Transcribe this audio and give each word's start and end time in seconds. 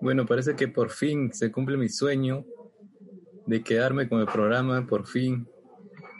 Bueno, 0.00 0.26
parece 0.26 0.54
que 0.54 0.68
por 0.68 0.90
fin 0.90 1.32
se 1.32 1.50
cumple 1.50 1.76
mi 1.76 1.88
sueño 1.88 2.44
de 3.46 3.62
quedarme 3.62 4.08
con 4.08 4.20
el 4.20 4.26
programa, 4.26 4.86
por 4.86 5.06
fin. 5.06 5.48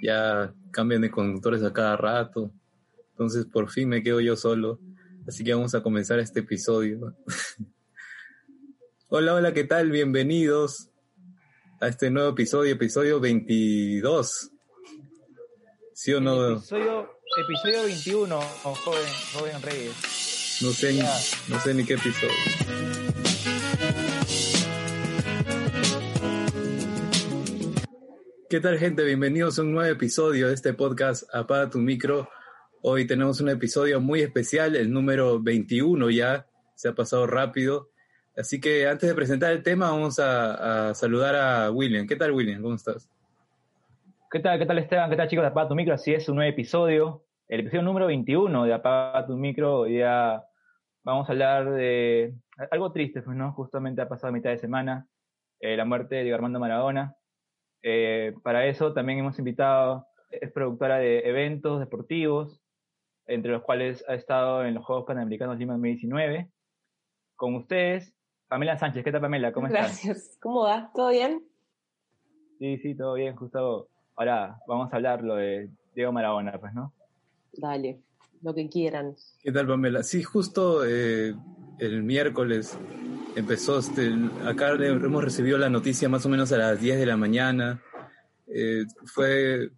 Ya 0.03 0.53
cambian 0.73 1.03
de 1.03 1.11
conductores 1.11 1.63
a 1.63 1.73
cada 1.73 1.97
rato. 1.97 2.53
Entonces, 3.11 3.47
por 3.47 3.71
fin 3.71 3.89
me 3.89 4.03
quedo 4.03 4.21
yo 4.21 4.37
solo. 4.37 4.81
Así 5.27 5.45
que 5.45 5.55
vamos 5.55 5.75
a 5.75 5.83
comenzar 5.83 6.19
este 6.19 6.41
episodio. 6.41 7.15
hola, 9.09 9.35
hola, 9.35 9.53
¿qué 9.53 9.65
tal? 9.65 9.91
Bienvenidos 9.91 10.91
a 11.81 11.89
este 11.89 12.11
nuevo 12.11 12.31
episodio, 12.31 12.73
episodio 12.73 13.21
22. 13.21 14.51
¿Sí 15.95 16.15
o 16.15 16.21
no? 16.21 16.53
Episodio, 16.53 17.11
episodio 17.45 17.83
21, 17.85 18.41
joven, 18.41 19.09
joven 19.35 19.63
Reyes. 19.63 20.28
No 20.61 20.71
sé, 20.71 20.93
ni, 20.93 20.99
no 20.99 21.61
sé 21.61 21.73
ni 21.73 21.85
qué 21.85 21.95
episodio. 21.95 22.35
¿Qué 28.51 28.59
tal 28.59 28.77
gente? 28.77 29.05
Bienvenidos 29.05 29.61
a 29.61 29.63
un 29.63 29.71
nuevo 29.71 29.89
episodio 29.89 30.49
de 30.49 30.55
este 30.55 30.75
podcast 30.75 31.33
Apaga 31.33 31.71
tu 31.71 31.79
micro. 31.79 32.29
Hoy 32.83 33.07
tenemos 33.07 33.41
un 33.41 33.51
episodio 33.51 34.01
muy 34.01 34.21
especial, 34.21 34.75
el 34.75 34.93
número 34.93 35.41
21 35.41 36.11
ya, 36.11 36.47
se 36.75 36.89
ha 36.89 36.93
pasado 36.93 37.29
rápido. 37.29 37.91
Así 38.37 38.61
que 38.61 38.89
antes 38.89 39.09
de 39.09 39.15
presentar 39.15 39.53
el 39.53 39.63
tema 39.63 39.93
vamos 39.93 40.19
a, 40.19 40.93
saludar 40.95 41.37
a 41.37 41.71
William. 41.71 42.05
¿Qué 42.05 42.17
tal 42.17 42.33
William? 42.33 42.61
¿Cómo 42.63 42.75
estás? 42.75 43.09
¿Qué 44.29 44.41
tal, 44.41 44.59
qué 44.59 44.67
tal 44.67 44.79
Esteban? 44.81 45.09
¿Qué 45.09 45.17
tal 45.17 45.29
chicos 45.29 45.45
de 45.45 45.51
Apaga 45.51 45.69
tu 45.69 45.77
micro? 45.77 45.95
Así 45.95 46.13
es, 46.13 46.29
un 46.29 46.35
nuevo 46.35 46.51
episodio, 46.51 47.23
el 47.47 47.61
episodio 47.61 47.83
número 47.83 48.07
21 48.09 48.65
de 48.65 48.75
Apaga 48.75 49.25
tu 49.25 49.37
micro. 49.37 49.85
Día 49.85 50.43
vamos 51.09 51.27
a 51.27 51.33
hablar 51.33 51.71
de 51.71 52.35
algo 52.71 52.93
triste, 52.93 53.23
pues, 53.23 53.35
¿no? 53.35 53.53
Justamente 53.55 54.03
ha 54.03 54.09
pasado 54.09 54.31
mitad 54.31 54.51
de 54.51 54.59
semana, 54.59 55.09
eh, 55.59 55.75
la 55.75 55.87
muerte 55.87 56.17
de 56.17 56.35
Armando 56.35 56.61
Maradona. 56.61 57.17
Eh, 57.83 58.35
para 58.43 58.67
eso 58.67 58.93
también 58.93 59.21
hemos 59.21 59.39
invitado, 59.39 60.07
es 60.31 60.53
productora 60.53 60.99
de 60.99 61.21
eventos 61.21 61.81
deportivos, 61.81 62.61
entre 63.27 63.53
los 63.53 63.63
cuales 63.63 64.05
ha 64.07 64.15
estado 64.15 64.67
en 64.67 64.75
los 64.75 64.85
Juegos 64.85 65.07
Panamericanos 65.07 65.59
Lima 65.59 65.73
2019. 65.73 66.51
Con 67.37 67.55
ustedes, 67.55 68.15
Pamela 68.47 68.77
Sánchez. 68.77 69.03
¿Qué 69.03 69.11
tal, 69.11 69.23
Pamela? 69.23 69.51
¿Cómo 69.53 69.69
estás? 69.69 70.05
Gracias. 70.05 70.39
¿Cómo 70.43 70.65
va? 70.65 70.91
¿Todo 70.95 71.09
bien? 71.09 71.43
Sí, 72.59 72.77
sí, 72.79 72.95
todo 72.95 73.15
bien. 73.15 73.35
Justo 73.35 73.89
ahora 74.15 74.59
vamos 74.67 74.93
a 74.93 74.97
hablar 74.97 75.23
lo 75.23 75.37
de 75.37 75.71
Diego 75.95 76.13
Maradona, 76.13 76.59
pues, 76.59 76.75
¿no? 76.75 76.93
Dale, 77.55 78.03
lo 78.43 78.55
que 78.55 78.69
quieran. 78.69 79.17
¿Qué 79.43 79.53
tal, 79.53 79.67
Pamela? 79.67 80.03
Sí, 80.03 80.23
justo 80.23 80.85
eh, 80.87 81.35
el 81.79 82.03
miércoles 82.03 82.77
empezó, 83.37 83.79
este, 83.79 84.13
acá 84.45 84.73
hemos 84.73 85.25
recibido 85.25 85.59
la 85.59 85.71
noticia 85.71 86.09
más 86.09 86.25
o 86.27 86.29
menos 86.29 86.53
a 86.53 86.59
las 86.59 86.81
10 86.81 86.99
de 86.99 87.07
la 87.07 87.17
mañana. 87.17 87.83
Eh, 88.47 88.85
fue, 89.05 89.71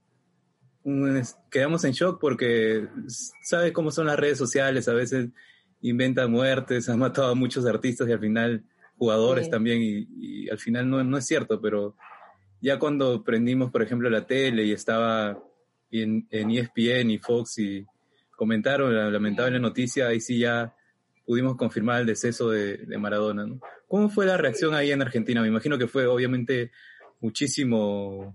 quedamos 1.50 1.84
en 1.84 1.92
shock 1.92 2.20
porque 2.20 2.88
sabes 3.42 3.72
cómo 3.72 3.90
son 3.90 4.06
las 4.06 4.18
redes 4.18 4.38
sociales, 4.38 4.88
a 4.88 4.94
veces 4.94 5.28
inventan 5.82 6.30
muertes, 6.30 6.88
han 6.88 6.98
matado 6.98 7.30
a 7.30 7.34
muchos 7.34 7.66
artistas 7.66 8.08
y 8.08 8.12
al 8.12 8.20
final 8.20 8.64
jugadores 8.96 9.48
también 9.48 9.80
y, 9.82 10.48
al 10.50 10.58
final 10.58 10.88
no, 10.88 11.02
no 11.02 11.16
es 11.16 11.26
cierto, 11.26 11.60
pero 11.60 11.96
ya 12.60 12.78
cuando 12.78 13.24
prendimos, 13.24 13.70
por 13.70 13.82
ejemplo, 13.82 14.10
la 14.10 14.26
tele 14.26 14.64
y 14.64 14.72
estaba 14.72 15.42
en, 15.90 16.26
en 16.30 16.50
ESPN 16.50 17.10
y 17.10 17.18
Fox 17.18 17.58
y 17.58 17.86
comentaron 18.40 18.96
la 18.96 19.10
lamentable 19.10 19.60
noticia, 19.60 20.06
ahí 20.06 20.18
sí 20.18 20.38
ya 20.38 20.74
pudimos 21.26 21.58
confirmar 21.58 22.00
el 22.00 22.06
deceso 22.06 22.48
de, 22.48 22.86
Maradona. 22.98 23.44
¿no? 23.44 23.60
¿Cómo 23.86 24.08
fue 24.08 24.24
la 24.24 24.38
reacción 24.38 24.72
ahí 24.72 24.92
en 24.92 25.02
Argentina? 25.02 25.42
Me 25.42 25.48
imagino 25.48 25.76
que 25.76 25.86
fue 25.86 26.06
obviamente 26.06 26.70
muchísimo 27.20 28.34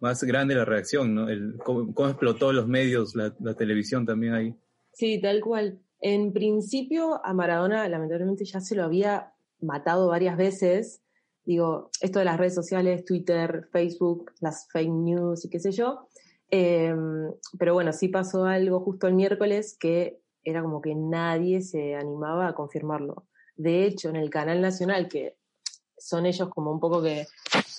más 0.00 0.24
grande 0.24 0.56
la 0.56 0.64
reacción, 0.64 1.14
¿no? 1.14 1.28
El, 1.28 1.58
cómo, 1.64 2.08
explotó 2.08 2.52
los 2.52 2.66
medios, 2.66 3.14
la, 3.14 3.54
televisión 3.54 4.04
también 4.04 4.34
ahí. 4.34 4.54
Sí, 4.92 5.20
tal 5.20 5.40
cual. 5.40 5.78
En 6.00 6.32
principio 6.32 7.24
a 7.24 7.32
Maradona 7.32 7.88
lamentablemente 7.88 8.44
ya 8.44 8.60
se 8.60 8.74
lo 8.74 8.82
había 8.82 9.32
matado 9.60 10.08
varias 10.08 10.36
veces. 10.36 11.02
Digo, 11.44 11.92
esto 12.00 12.18
de 12.18 12.24
las 12.24 12.36
redes 12.36 12.56
sociales, 12.56 13.04
Twitter, 13.04 13.68
Facebook, 13.70 14.32
las 14.40 14.66
fake 14.72 14.90
news 14.90 15.44
y 15.44 15.50
qué 15.50 15.60
sé 15.60 15.70
yo. 15.70 16.08
Em, 16.50 17.32
pero 17.58 17.74
bueno, 17.74 17.92
sí 17.92 18.08
pasó 18.08 18.44
algo 18.44 18.80
justo 18.80 19.08
el 19.08 19.14
miércoles 19.14 19.76
que 19.78 20.20
era 20.44 20.62
como 20.62 20.80
que 20.80 20.94
nadie 20.94 21.60
se 21.60 21.96
animaba 21.96 22.48
a 22.48 22.54
confirmarlo. 22.54 23.24
De 23.56 23.84
hecho, 23.84 24.08
en 24.08 24.16
el 24.16 24.30
canal 24.30 24.60
nacional, 24.60 25.08
que 25.08 25.36
son 25.98 26.26
ellos 26.26 26.48
como 26.50 26.70
un 26.70 26.78
poco 26.78 27.02
que, 27.02 27.26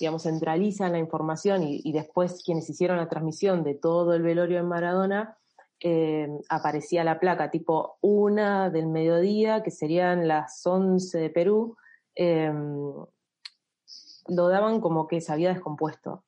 digamos, 0.00 0.24
centralizan 0.24 0.92
la 0.92 0.98
información 0.98 1.62
y, 1.62 1.92
después 1.92 2.42
quienes 2.44 2.68
hicieron 2.68 2.98
la 2.98 3.08
transmisión 3.08 3.62
de 3.64 3.74
todo 3.74 4.12
el 4.12 4.22
velorio 4.22 4.58
en 4.58 4.66
Maradona, 4.66 5.38
eh, 5.80 6.28
aparecía 6.50 7.04
la 7.04 7.20
placa 7.20 7.50
tipo 7.50 7.96
una 8.00 8.68
del 8.68 8.88
mediodía, 8.88 9.62
que 9.62 9.70
serían 9.70 10.26
las 10.26 10.66
11 10.66 11.18
de 11.18 11.30
Perú, 11.30 11.76
eh, 12.16 12.52
lo 14.28 14.48
daban 14.48 14.80
como 14.80 15.06
que 15.06 15.20
se 15.20 15.32
había 15.32 15.50
descompuesto. 15.50 16.24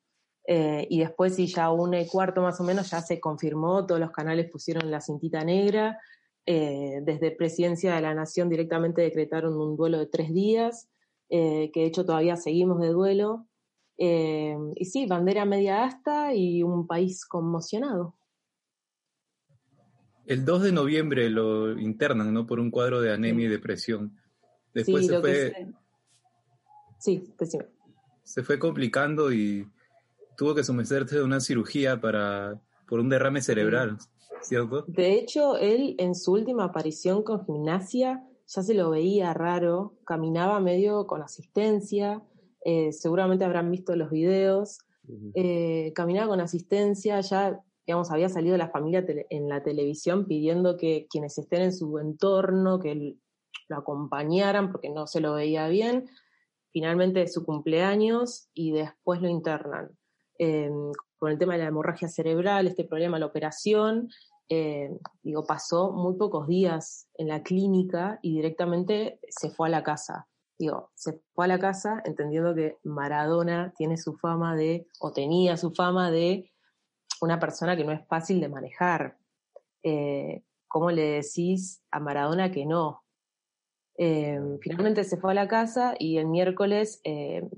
Eh, 0.53 0.85
y 0.91 0.99
después, 0.99 1.39
y 1.39 1.47
ya 1.47 1.71
una 1.71 2.01
y 2.01 2.09
cuarto 2.09 2.43
más 2.43 2.61
o 2.61 2.65
menos, 2.65 2.91
ya 2.91 3.01
se 3.01 3.21
confirmó, 3.21 3.87
todos 3.87 4.01
los 4.01 4.11
canales 4.11 4.51
pusieron 4.51 4.91
la 4.91 5.01
cintita 5.01 5.45
negra 5.45 6.01
eh, 6.45 6.99
desde 7.05 7.31
Presidencia 7.31 7.95
de 7.95 8.01
la 8.01 8.15
Nación 8.15 8.49
directamente 8.49 9.01
decretaron 9.01 9.57
un 9.57 9.77
duelo 9.77 10.01
de 10.01 10.07
tres 10.07 10.35
días, 10.35 10.89
eh, 11.29 11.71
que 11.73 11.83
de 11.83 11.87
hecho 11.87 12.05
todavía 12.05 12.35
seguimos 12.35 12.81
de 12.81 12.89
duelo. 12.89 13.47
Y 13.97 14.85
sí, 14.87 15.07
bandera 15.07 15.45
media 15.45 15.85
asta 15.85 16.35
y 16.35 16.65
un 16.65 16.89
país 16.89 17.25
conmocionado. 17.27 18.17
El 20.27 20.45
2 20.45 20.63
de 20.65 20.73
noviembre 20.73 21.31
lo 21.31 21.79
internan, 21.79 22.35
¿no? 22.35 22.47
Por 22.47 22.59
un 22.59 22.73
cuadro 22.73 23.01
de 23.01 23.13
anemia 23.13 23.47
y 23.47 23.51
depresión. 23.51 24.19
Después 24.75 25.07
se 25.07 25.21
fue. 25.21 25.69
Sí, 26.99 27.33
Se 28.25 28.43
fue 28.43 28.59
complicando 28.59 29.33
y 29.33 29.69
tuvo 30.41 30.55
que 30.55 30.65
someterse 30.65 31.19
a 31.19 31.23
una 31.23 31.39
cirugía 31.39 32.01
para 32.01 32.59
por 32.89 32.99
un 32.99 33.11
derrame 33.11 33.43
cerebral. 33.43 33.99
De 34.87 35.13
hecho, 35.13 35.59
él 35.59 35.97
en 35.99 36.15
su 36.15 36.33
última 36.33 36.65
aparición 36.65 37.23
con 37.23 37.45
gimnasia 37.45 38.27
ya 38.47 38.63
se 38.63 38.73
lo 38.73 38.89
veía 38.89 39.35
raro, 39.35 39.99
caminaba 40.07 40.59
medio 40.59 41.07
con 41.07 41.23
asistencia, 41.23 42.23
eh, 42.65 42.91
seguramente 42.91 43.45
habrán 43.45 43.71
visto 43.71 43.95
los 43.95 44.11
videos, 44.11 44.79
eh, 45.35 45.93
caminaba 45.95 46.29
con 46.29 46.41
asistencia, 46.41 47.21
ya 47.21 47.61
digamos, 47.87 48.11
había 48.11 48.31
salido 48.31 48.57
la 48.57 48.71
familia 48.71 49.05
en 49.29 49.47
la 49.47 49.63
televisión 49.63 50.25
pidiendo 50.25 50.79
que 50.79 51.07
quienes 51.11 51.37
estén 51.37 51.61
en 51.61 51.75
su 51.75 51.99
entorno, 51.99 52.81
que 52.81 53.19
lo 53.69 53.77
acompañaran 53.77 54.73
porque 54.73 54.89
no 54.89 55.07
se 55.07 55.21
lo 55.21 55.35
veía 55.35 55.69
bien. 55.69 56.09
Finalmente 56.73 57.27
su 57.29 57.45
cumpleaños 57.45 58.49
y 58.55 58.73
después 58.73 59.21
lo 59.21 59.29
internan. 59.29 60.00
Eh, 60.43 60.71
con 61.19 61.31
el 61.31 61.39
tema 61.39 61.53
de 61.53 61.59
la 61.59 61.67
hemorragia 61.67 62.09
cerebral, 62.09 62.67
este 62.67 62.87
problema, 62.87 63.19
la 63.19 63.27
operación, 63.27 64.09
eh, 64.49 64.89
digo, 65.23 65.45
pasó 65.45 65.93
muy 65.93 66.17
pocos 66.17 66.47
días 66.47 67.11
en 67.19 67.29
la 67.29 67.43
clínica 67.43 68.19
y 68.23 68.37
directamente 68.37 69.21
se 69.29 69.51
fue 69.51 69.69
a 69.69 69.71
la 69.71 69.83
casa. 69.83 70.29
Digo, 70.59 70.93
se 70.95 71.21
fue 71.35 71.45
a 71.45 71.49
la 71.49 71.59
casa 71.59 72.01
entendiendo 72.07 72.55
que 72.55 72.79
Maradona 72.85 73.75
tiene 73.77 73.99
su 73.99 74.15
fama 74.15 74.57
de, 74.57 74.87
o 74.99 75.13
tenía 75.13 75.59
su 75.59 75.73
fama 75.73 76.11
de 76.11 76.51
una 77.21 77.39
persona 77.39 77.77
que 77.77 77.85
no 77.85 77.93
es 77.93 78.07
fácil 78.09 78.41
de 78.41 78.49
manejar. 78.49 79.19
Eh, 79.83 80.43
¿Cómo 80.69 80.91
le 80.91 81.21
decís 81.21 81.83
a 81.91 82.01
Maradona 82.01 82.51
que 82.51 82.65
no? 82.65 83.05
Eh, 83.99 84.41
finalmente 84.63 85.05
se 85.05 85.19
fue 85.19 85.33
a 85.33 85.35
la 85.35 85.49
casa 85.49 85.97
y 85.99 86.17
el 86.17 86.29
miércoles, 86.29 87.03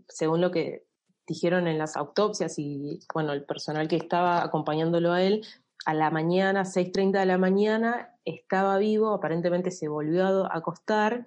según 0.08 0.40
lo 0.40 0.50
que 0.50 0.85
dijeron 1.27 1.67
en 1.69 1.79
las 1.79 1.97
autopsias 1.97 2.59
y 2.59 3.01
bueno, 3.13 3.33
el 3.33 3.45
personal 3.45 3.89
que 3.89 3.97
estaba 3.97 4.43
acompañándolo 4.43 5.13
a 5.13 5.23
él, 5.23 5.45
a 5.85 5.95
la 5.95 6.11
mañana, 6.11 6.65
6.30 6.65 7.21
de 7.21 7.27
la 7.27 7.39
mañana, 7.39 8.17
estaba 8.25 8.79
vivo, 8.79 9.13
aparentemente 9.13 9.71
se 9.71 9.89
volvió 9.89 10.47
a 10.47 10.57
acostar 10.57 11.27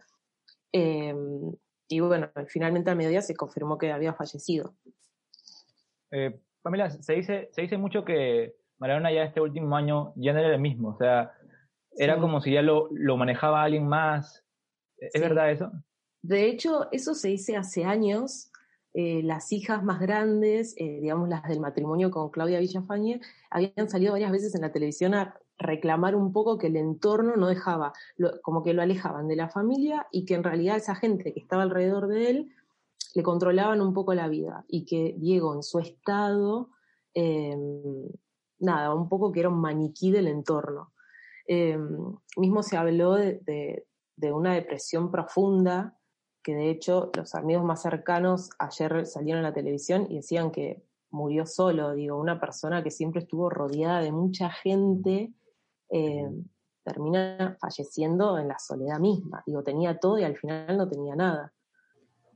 em, 0.72 1.54
y 1.88 2.00
bueno, 2.00 2.30
finalmente 2.48 2.90
a 2.90 2.96
mediodía 2.96 3.22
se 3.22 3.36
confirmó 3.36 3.78
que 3.78 3.92
había 3.92 4.14
fallecido. 4.14 4.76
Eh, 6.12 6.40
Pamela, 6.62 6.90
se 6.90 7.14
dice, 7.14 7.50
se 7.52 7.62
dice 7.62 7.78
mucho 7.78 8.06
que 8.06 8.56
Maradona 8.78 9.12
ya 9.12 9.24
este 9.24 9.42
último 9.42 9.76
año 9.76 10.14
ya 10.16 10.34
no 10.34 10.40
era 10.40 10.54
el 10.54 10.60
mismo, 10.60 10.90
o 10.90 10.98
sea, 10.98 11.32
era 11.98 12.20
como 12.20 12.42
si 12.42 12.54
ya 12.54 12.62
lo, 12.62 12.90
lo 12.92 13.18
manejaba 13.18 13.64
alguien 13.64 13.88
más. 13.88 14.44
¿Es 14.98 15.22
verdad 15.22 15.52
eso? 15.52 15.72
De 16.22 16.48
hecho, 16.48 16.88
eso 16.92 17.14
se 17.14 17.30
dice 17.30 17.56
hace 17.56 17.86
años, 17.86 18.52
eh, 18.98 19.22
las 19.24 19.52
hijas 19.52 19.84
más 19.84 20.00
grandes, 20.00 20.74
eh, 20.78 21.00
digamos 21.02 21.28
las 21.28 21.44
del 21.44 21.60
matrimonio 21.60 22.12
con 22.12 22.30
Claudia 22.30 22.62
Villafañe, 22.62 23.20
habían 23.50 23.90
salido 23.90 24.14
varias 24.14 24.32
veces 24.32 24.56
en 24.56 24.62
la 24.62 24.72
televisión 24.72 25.14
a 25.14 25.38
reclamar 25.58 26.16
un 26.16 26.32
poco 26.32 26.58
que 26.58 26.68
el 26.68 26.78
entorno 26.78 27.36
no 27.36 27.48
dejaba, 27.48 27.92
como 28.42 28.64
que 28.64 28.74
lo 28.74 28.82
alejaban 28.82 29.28
de 29.28 29.36
la 29.36 29.50
familia 29.50 30.08
y 30.12 30.24
que 30.24 30.36
en 30.36 30.46
realidad 30.46 30.78
esa 30.78 30.96
gente 30.96 31.34
que 31.34 31.42
estaba 31.42 31.64
alrededor 31.64 32.08
de 32.08 32.30
él 32.30 32.56
le 33.16 33.24
controlaban 33.24 33.82
un 33.82 33.94
poco 33.94 34.14
la 34.14 34.30
vida 34.30 34.64
y 34.70 34.86
que 34.86 35.14
Diego 35.18 35.54
en 35.54 35.64
su 35.64 35.80
estado, 35.80 36.70
em, 37.14 38.08
nada, 38.60 38.94
un 38.94 39.10
poco 39.10 39.34
que 39.34 39.42
era 39.42 39.50
un 39.50 39.60
maniquí 39.60 40.10
del 40.10 40.28
entorno. 40.28 40.94
Em, 41.48 42.16
mismo 42.38 42.64
se 42.64 42.78
habló 42.78 43.16
de, 43.16 43.86
una 44.34 44.54
depresión 44.54 45.12
profunda, 45.12 45.95
que 46.46 46.54
de 46.54 46.70
hecho 46.70 47.10
los 47.18 47.34
amigos 47.34 47.66
más 47.66 47.82
cercanos 47.82 48.52
ayer 48.60 49.08
salieron 49.08 49.44
a 49.44 49.50
la 49.50 49.54
televisión 49.54 50.06
y 50.12 50.18
decían 50.18 50.52
que 50.52 50.84
murió 51.10 51.48
solo, 51.48 51.96
digo, 51.96 52.20
una 52.20 52.40
persona 52.40 52.84
que 52.84 52.92
siempre 52.92 53.22
estuvo 53.22 53.50
rodeada 53.50 54.02
de 54.02 54.12
mucha 54.12 54.52
gente, 54.52 55.34
em, 55.90 56.46
termina 56.84 57.58
falleciendo 57.60 58.38
en 58.38 58.50
la 58.50 58.60
soledad 58.60 59.00
misma. 59.00 59.42
Digo, 59.48 59.64
tenía 59.64 59.98
todo 59.98 60.20
y 60.20 60.24
al 60.24 60.38
final 60.38 60.78
no 60.78 60.88
tenía 60.88 61.16
nada. 61.16 61.52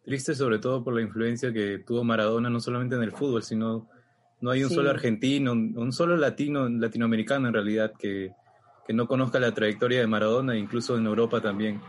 Triste 0.04 0.34
sobre 0.34 0.58
todo 0.58 0.84
por 0.84 0.96
la 0.96 1.02
influencia 1.02 1.54
que 1.54 1.84
tuvo 1.86 2.04
Maradona, 2.04 2.50
no 2.50 2.60
solamente 2.60 2.96
en 2.96 3.04
el 3.04 3.12
fútbol, 3.12 3.44
sino 3.44 3.90
no 4.42 4.50
hay 4.50 4.64
un 4.64 4.72
solo 4.72 4.90
argentino, 4.90 5.52
un 5.52 5.92
solo 5.92 6.18
latino, 6.18 6.68
latinoamericano 6.68 7.48
en 7.48 7.54
realidad 7.54 7.94
que, 8.00 8.32
no 8.92 9.08
conozca 9.08 9.40
la 9.40 9.54
trayectoria 9.54 10.00
de 10.00 10.08
Maradona, 10.08 10.58
incluso 10.58 10.98
en 10.98 11.06
Europa 11.06 11.40
también. 11.40 11.80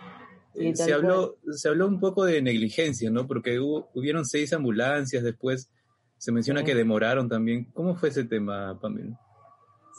Eh, 0.55 0.75
se, 0.75 0.93
habló, 0.93 1.37
se 1.53 1.69
habló 1.69 1.87
un 1.87 2.01
poco 2.01 2.25
de 2.25 2.43
negligencia, 2.43 3.11
¿no? 3.11 3.27
Porque 3.27 3.61
hubo, 3.61 3.89
hubieron 3.95 4.25
seis 4.25 4.53
ambulancias, 4.53 5.23
después 5.23 5.71
se 6.19 6.33
menciona 6.33 6.65
que 6.65 6.75
demoraron 6.75 7.29
también. 7.29 7.65
¿Cómo 7.73 7.95
fue 7.95 8.11
ese 8.11 8.25
tema, 8.25 8.79
Pamela? 8.81 9.19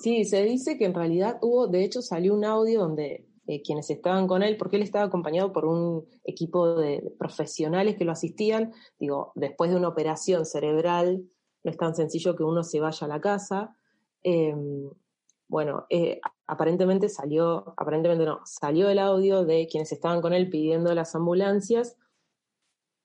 Sí, 0.01 0.25
se 0.25 0.43
dice 0.43 0.77
que 0.77 0.85
en 0.85 0.93
realidad 0.93 1.37
hubo, 1.41 1.67
de 1.67 1.83
hecho 1.83 2.01
salió 2.01 2.33
un 2.33 2.45
audio 2.45 2.81
donde 2.81 3.25
eh, 3.47 3.61
quienes 3.63 3.89
estaban 3.89 4.27
con 4.27 4.43
él, 4.43 4.55
porque 4.57 4.77
él 4.77 4.83
estaba 4.83 5.05
acompañado 5.05 5.51
por 5.51 5.65
un 5.65 6.07
equipo 6.23 6.75
de 6.75 7.11
profesionales 7.17 7.97
que 7.97 8.05
lo 8.05 8.11
asistían. 8.11 8.71
Digo, 8.99 9.31
después 9.35 9.71
de 9.71 9.77
una 9.77 9.87
operación 9.87 10.45
cerebral, 10.45 11.23
no 11.63 11.71
es 11.71 11.77
tan 11.77 11.95
sencillo 11.95 12.35
que 12.35 12.43
uno 12.43 12.63
se 12.63 12.79
vaya 12.79 13.05
a 13.05 13.09
la 13.09 13.19
casa. 13.19 13.75
Em, 14.23 14.89
bueno, 15.47 15.85
eh, 15.89 16.19
aparentemente 16.51 17.07
salió, 17.07 17.73
aparentemente 17.77 18.25
no, 18.25 18.41
salió 18.43 18.89
el 18.89 18.99
audio 18.99 19.45
de 19.45 19.67
quienes 19.71 19.93
estaban 19.93 20.19
con 20.21 20.33
él 20.33 20.49
pidiendo 20.49 20.93
las 20.93 21.15
ambulancias. 21.15 21.95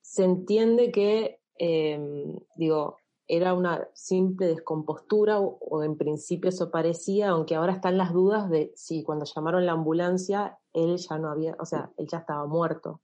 Se 0.01 0.25
entiende 0.25 0.91
que, 0.91 1.39
em, 1.57 2.35
digo, 2.57 2.97
era 3.25 3.53
una 3.53 3.87
simple 3.93 4.47
descompostura 4.47 5.39
o, 5.39 5.81
en 5.81 5.95
principio 5.95 6.49
eso 6.49 6.71
parecía, 6.71 7.29
aunque 7.29 7.55
ahora 7.55 7.71
están 7.71 7.97
las 7.97 8.11
dudas 8.11 8.49
de 8.49 8.73
si 8.75 9.01
cuando 9.03 9.23
llamaron 9.23 9.65
la 9.65 9.71
ambulancia 9.71 10.59
él 10.73 10.97
ya 10.97 11.17
no 11.17 11.29
había, 11.31 11.55
o 11.57 11.65
sea, 11.65 11.89
él 11.95 12.05
ya 12.11 12.17
estaba 12.17 12.45
muerto. 12.47 13.01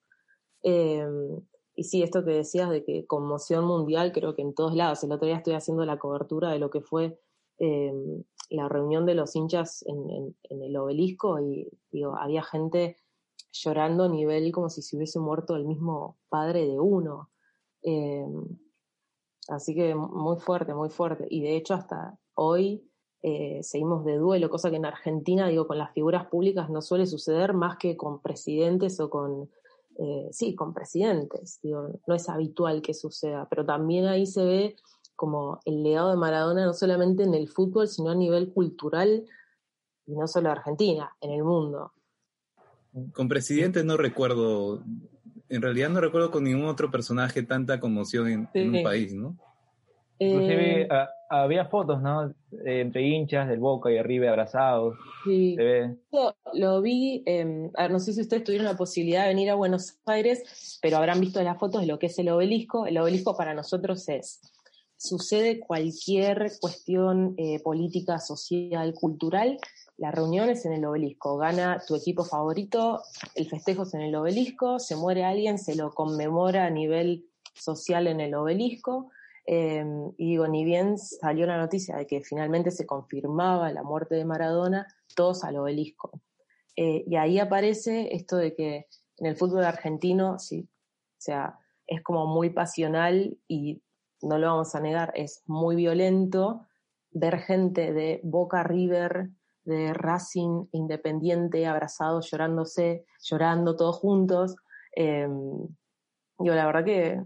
Em, 0.61 1.39
y 1.73 1.85
sí, 1.85 2.03
esto 2.03 2.25
que 2.25 2.31
decías 2.31 2.69
de 2.69 2.83
que 2.83 3.07
conmoción 3.07 3.63
mundial, 3.63 4.11
creo 4.11 4.35
que 4.35 4.41
en 4.41 4.53
todos 4.53 4.75
lados. 4.75 5.03
El 5.05 5.13
otro 5.13 5.25
día 5.25 5.37
estoy 5.37 5.53
haciendo 5.53 5.85
la 5.85 5.99
cobertura 5.99 6.51
de 6.51 6.59
lo 6.59 6.69
que 6.69 6.81
fue 6.81 7.17
em, 7.59 8.23
la 8.55 8.69
reunión 8.69 9.05
de 9.05 9.15
los 9.15 9.35
hinchas 9.35 9.83
en, 9.87 10.35
el 10.49 10.77
obelisco 10.77 11.39
y 11.39 11.69
digo, 11.91 12.15
había 12.15 12.43
gente 12.43 12.97
llorando 13.51 14.05
a 14.05 14.09
nivel 14.09 14.51
como 14.51 14.69
si 14.69 14.81
se 14.81 14.95
hubiese 14.95 15.19
muerto 15.19 15.55
el 15.55 15.65
mismo 15.65 16.17
padre 16.29 16.65
de 16.65 16.79
uno. 16.79 17.29
Em, 17.81 18.45
Así 19.47 19.75
que 19.75 19.93
muy 19.95 20.37
fuerte, 20.37 20.73
muy 20.73 20.89
fuerte. 20.89 21.27
Y 21.29 21.41
de 21.41 21.55
hecho 21.55 21.73
hasta 21.73 22.17
hoy 22.35 22.89
eh, 23.21 23.59
seguimos 23.61 24.05
de 24.05 24.17
duelo, 24.17 24.49
cosa 24.49 24.69
que 24.69 24.77
en 24.77 24.85
Argentina, 24.85 25.47
digo, 25.47 25.67
con 25.67 25.77
las 25.77 25.93
figuras 25.93 26.27
públicas 26.27 26.69
no 26.69 26.81
suele 26.81 27.05
suceder 27.05 27.53
más 27.53 27.77
que 27.77 27.97
con 27.97 28.21
presidentes 28.21 28.99
o 28.99 29.09
con, 29.09 29.49
eh, 29.97 30.29
sí, 30.31 30.55
con 30.55 30.73
presidentes. 30.73 31.59
Digo, 31.61 31.89
no 32.07 32.15
es 32.15 32.29
habitual 32.29 32.81
que 32.81 32.93
suceda, 32.93 33.47
pero 33.49 33.65
también 33.65 34.05
ahí 34.05 34.25
se 34.25 34.45
ve 34.45 34.75
como 35.23 35.61
el 35.63 35.83
legado 35.83 36.09
de 36.09 36.17
Maradona 36.17 36.65
no 36.65 36.73
solamente 36.73 37.23
en 37.23 37.33
el 37.33 37.47
fútbol, 37.47 37.87
sino 37.87 38.09
a 38.09 38.15
nivel 38.15 38.51
cultural, 38.51 39.23
y 40.05 40.15
no 40.17 40.27
solo 40.27 40.49
en 40.49 40.57
Argentina, 40.57 41.15
en 41.21 41.31
el 41.31 41.45
mundo. 41.45 41.93
Con 43.13 43.29
presidentes 43.29 43.85
no 43.85 43.95
recuerdo 43.95 44.83
en 45.47 45.61
realidad 45.61 45.89
no 45.89 46.01
recuerdo 46.01 46.29
con 46.29 46.43
ningún 46.43 46.65
otro 46.65 46.91
personaje 46.91 47.41
tanta 47.43 47.79
conmoción 47.79 48.49
en, 48.53 48.75
un 48.75 48.83
país, 48.83 49.13
¿no? 49.13 49.37
Inclusive 50.19 50.81
eh, 50.81 50.87
había 51.29 51.65
fotos, 51.65 52.01
¿no? 52.01 52.33
entre 52.65 53.03
hinchas 53.03 53.47
del 53.47 53.59
Boca 53.59 53.89
y 53.89 54.01
River 54.01 54.29
abrazados. 54.29 54.97
Sí. 55.23 55.55
Lo, 56.53 56.81
vi, 56.81 57.23
em, 57.25 57.71
a 57.75 57.83
ver, 57.83 57.91
no 57.91 57.99
sé 57.99 58.11
si 58.11 58.21
ustedes 58.21 58.43
tuvieron 58.43 58.65
la 58.65 58.75
posibilidad 58.75 59.23
de 59.23 59.29
venir 59.29 59.49
a 59.49 59.55
Buenos 59.55 59.99
Aires, 60.05 60.79
pero 60.81 60.97
habrán 60.97 61.21
visto 61.21 61.41
las 61.41 61.57
fotos 61.57 61.81
de 61.81 61.87
lo 61.87 61.97
que 61.97 62.07
es 62.07 62.19
el 62.19 62.29
obelisco. 62.29 62.85
El 62.85 62.97
obelisco 62.97 63.37
para 63.37 63.53
nosotros 63.53 64.07
es, 64.09 64.41
sucede 65.03 65.59
cualquier 65.59 66.53
cuestión 66.61 67.35
eh, 67.37 67.59
política, 67.61 68.19
social, 68.19 68.93
cultural, 68.93 69.59
la 69.97 70.11
reunión 70.11 70.49
es 70.49 70.65
en 70.65 70.73
el 70.73 70.85
obelisco, 70.85 71.37
gana 71.37 71.81
tu 71.85 71.95
equipo 71.95 72.23
favorito, 72.23 73.03
el 73.35 73.47
festejo 73.47 73.83
es 73.83 73.93
en 73.93 74.01
el 74.01 74.15
obelisco, 74.15 74.79
se 74.79 74.95
muere 74.95 75.23
alguien, 75.23 75.59
se 75.59 75.75
lo 75.75 75.91
conmemora 75.91 76.65
a 76.65 76.69
nivel 76.69 77.25
social 77.53 78.07
en 78.07 78.19
el 78.19 78.33
obelisco. 78.33 79.11
Em, 79.45 80.13
y 80.17 80.31
digo, 80.31 80.47
ni 80.47 80.63
bien 80.63 80.97
salió 80.97 81.45
la 81.45 81.57
noticia 81.57 81.97
de 81.97 82.07
que 82.07 82.21
finalmente 82.21 82.71
se 82.71 82.85
confirmaba 82.85 83.71
la 83.71 83.83
muerte 83.83 84.15
de 84.15 84.25
Maradona, 84.25 84.87
todos 85.15 85.43
al 85.43 85.57
obelisco. 85.57 86.21
Eh, 86.75 87.03
y 87.05 87.15
ahí 87.17 87.39
aparece 87.39 88.15
esto 88.15 88.37
de 88.37 88.55
que 88.55 88.87
en 89.17 89.27
el 89.27 89.35
fútbol 89.35 89.63
argentino, 89.65 90.39
sí, 90.39 90.67
o 90.71 91.21
sea, 91.21 91.59
es 91.85 92.01
como 92.01 92.25
muy 92.25 92.49
pasional 92.49 93.37
y 93.47 93.83
no 94.23 94.37
lo 94.37 94.47
vamos 94.47 94.73
a 94.75 94.79
negar, 94.79 95.11
es 95.15 95.43
muy 95.45 95.75
violento 95.75 96.65
ver 97.11 97.39
gente 97.39 97.93
de 97.93 98.21
Boca 98.23 98.63
River, 98.63 99.29
de 99.65 99.93
Racing 99.93 100.65
Independiente, 100.71 101.67
abrazados, 101.67 102.29
llorándose, 102.29 103.05
llorando 103.21 103.75
todos 103.75 103.97
juntos. 103.97 104.55
Eh, 104.95 105.27
yo 106.39 106.55
la 106.55 106.65
verdad 106.65 106.83
que 106.83 107.23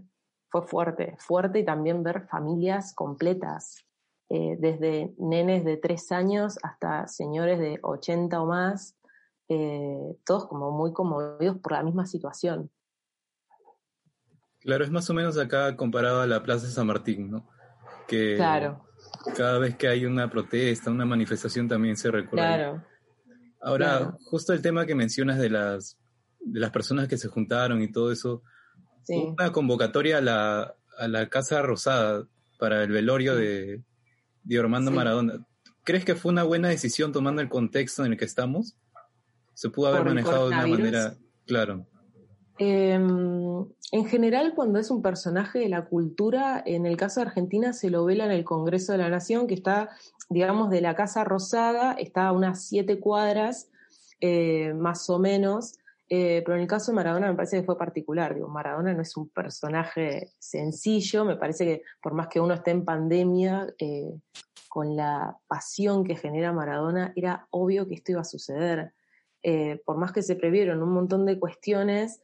fue 0.50 0.66
fuerte, 0.66 1.16
fuerte 1.18 1.60
y 1.60 1.64
también 1.64 2.02
ver 2.02 2.26
familias 2.26 2.94
completas, 2.94 3.84
eh, 4.30 4.56
desde 4.58 5.14
nenes 5.18 5.64
de 5.64 5.76
tres 5.78 6.12
años 6.12 6.58
hasta 6.62 7.06
señores 7.08 7.58
de 7.58 7.78
80 7.82 8.40
o 8.42 8.46
más, 8.46 8.96
eh, 9.48 10.16
todos 10.24 10.46
como 10.46 10.70
muy 10.70 10.92
conmovidos 10.92 11.58
por 11.58 11.72
la 11.72 11.82
misma 11.82 12.06
situación. 12.06 12.70
Claro, 14.60 14.84
es 14.84 14.90
más 14.90 15.08
o 15.10 15.14
menos 15.14 15.38
acá 15.38 15.76
comparado 15.76 16.20
a 16.20 16.26
la 16.26 16.42
Plaza 16.42 16.66
de 16.66 16.72
San 16.72 16.86
Martín, 16.86 17.30
¿no? 17.30 17.48
Que 18.06 18.36
claro 18.36 18.88
cada 19.36 19.58
vez 19.58 19.76
que 19.76 19.88
hay 19.88 20.04
una 20.04 20.30
protesta, 20.30 20.90
una 20.90 21.04
manifestación 21.04 21.68
también 21.68 21.96
se 21.96 22.10
recuerda. 22.10 22.56
Claro. 22.56 22.84
Ahora, 23.60 24.16
justo 24.24 24.52
el 24.52 24.62
tema 24.62 24.86
que 24.86 24.94
mencionas 24.94 25.38
de 25.38 25.50
las, 25.50 25.98
de 26.40 26.60
las 26.60 26.70
personas 26.70 27.08
que 27.08 27.18
se 27.18 27.28
juntaron 27.28 27.82
y 27.82 27.90
todo 27.90 28.12
eso, 28.12 28.42
una 29.08 29.52
convocatoria 29.52 30.18
a 30.18 30.20
la, 30.20 30.74
a 30.98 31.08
la 31.08 31.28
Casa 31.28 31.60
Rosada 31.62 32.26
para 32.58 32.84
el 32.84 32.90
velorio 32.90 33.34
de, 33.34 33.82
de 34.44 34.58
Armando 34.58 34.90
Maradona. 34.90 35.44
¿Crees 35.84 36.04
que 36.04 36.14
fue 36.14 36.32
una 36.32 36.44
buena 36.44 36.68
decisión 36.68 37.12
tomando 37.12 37.40
el 37.40 37.48
contexto 37.48 38.04
en 38.04 38.12
el 38.12 38.18
que 38.18 38.26
estamos? 38.26 38.76
¿Se 39.54 39.70
pudo 39.70 39.88
haber 39.88 40.04
manejado 40.04 40.50
de 40.50 40.54
una 40.54 40.66
manera, 40.66 41.14
claro? 41.46 41.86
Em, 42.58 43.66
en 43.90 44.04
general, 44.04 44.52
cuando 44.54 44.78
es 44.78 44.90
un 44.90 45.00
personaje 45.00 45.60
de 45.60 45.68
la 45.68 45.86
cultura, 45.86 46.62
en 46.66 46.84
el 46.84 46.96
caso 46.96 47.20
de 47.20 47.26
Argentina 47.28 47.72
se 47.72 47.88
lo 47.88 48.04
vela 48.04 48.26
en 48.26 48.32
el 48.32 48.44
Congreso 48.44 48.92
de 48.92 48.98
la 48.98 49.08
Nación, 49.08 49.46
que 49.46 49.54
está, 49.54 49.90
digamos, 50.28 50.68
de 50.68 50.82
la 50.82 50.94
Casa 50.94 51.24
Rosada, 51.24 51.92
está 51.92 52.28
a 52.28 52.32
unas 52.32 52.66
siete 52.66 53.00
cuadras, 53.00 53.70
eh, 54.20 54.74
más 54.74 55.08
o 55.08 55.18
menos. 55.18 55.78
Eh, 56.10 56.42
pero 56.44 56.56
en 56.56 56.62
el 56.62 56.68
caso 56.68 56.90
de 56.90 56.96
Maradona 56.96 57.28
me 57.28 57.34
parece 57.34 57.60
que 57.60 57.66
fue 57.66 57.78
particular. 57.78 58.36
Maradona 58.38 58.92
no 58.92 59.02
es 59.02 59.16
un 59.16 59.28
personaje 59.28 60.32
sencillo, 60.38 61.24
me 61.24 61.36
parece 61.36 61.64
que 61.64 61.82
por 62.02 62.14
más 62.14 62.28
que 62.28 62.40
uno 62.40 62.54
esté 62.54 62.70
en 62.70 62.84
pandemia, 62.84 63.72
eh, 63.78 64.10
con 64.68 64.96
la 64.96 65.38
pasión 65.46 66.04
que 66.04 66.16
genera 66.16 66.52
Maradona, 66.52 67.12
era 67.16 67.46
obvio 67.50 67.88
que 67.88 67.94
esto 67.94 68.12
iba 68.12 68.20
a 68.20 68.24
suceder. 68.24 68.92
por 69.86 69.96
más 69.96 70.12
que 70.12 70.20
se 70.22 70.36
previeron 70.36 70.82
un 70.82 70.92
montón 70.92 71.24
de 71.24 71.38
cuestiones, 71.38 72.20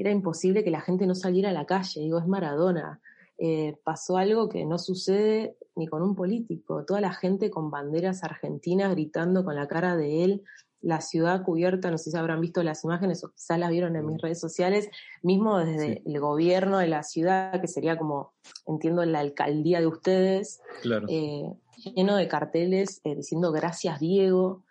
era 0.00 0.10
imposible 0.10 0.64
que 0.64 0.70
la 0.70 0.80
gente 0.80 1.06
no 1.06 1.14
saliera 1.14 1.50
a 1.50 1.52
la 1.52 1.66
calle, 1.66 2.00
digo, 2.00 2.18
es 2.18 2.26
Maradona. 2.26 3.00
Eh, 3.38 3.76
pasó 3.84 4.16
algo 4.16 4.48
que 4.48 4.64
no 4.64 4.78
sucede 4.78 5.56
ni 5.74 5.86
con 5.86 6.02
un 6.02 6.14
político, 6.14 6.84
toda 6.84 7.00
la 7.00 7.12
gente 7.12 7.50
con 7.50 7.70
banderas 7.70 8.22
argentinas 8.22 8.90
gritando 8.92 9.44
con 9.44 9.56
la 9.56 9.66
cara 9.66 9.96
de 9.96 10.24
él, 10.24 10.42
la 10.82 11.00
ciudad 11.00 11.42
cubierta, 11.42 11.90
no 11.90 11.98
sé 11.98 12.10
si 12.10 12.16
habrán 12.16 12.40
visto 12.40 12.62
las 12.62 12.84
imágenes 12.84 13.22
o 13.24 13.30
quizás 13.30 13.58
las 13.58 13.70
vieron 13.70 13.96
en 13.96 14.06
mis 14.06 14.20
redes 14.20 14.40
sociales, 14.40 14.88
mismo 15.22 15.58
desde 15.58 16.02
el 16.04 16.20
gobierno 16.20 16.78
de 16.78 16.88
la 16.88 17.02
ciudad, 17.02 17.60
que 17.60 17.68
sería 17.68 17.96
como, 17.98 18.32
entiendo, 18.66 19.04
la 19.04 19.20
alcaldía 19.20 19.80
de 19.80 19.86
ustedes, 19.86 20.60
claro. 20.82 21.06
Eh, 21.08 21.50
lleno 21.94 22.16
de 22.16 22.28
carteles 22.28 23.00
eh, 23.04 23.16
diciendo 23.16 23.52
gracias 23.52 24.00
Diego, 24.00 24.64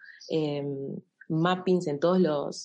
mappings 1.29 1.87
en 1.87 1.99
todos 1.99 2.19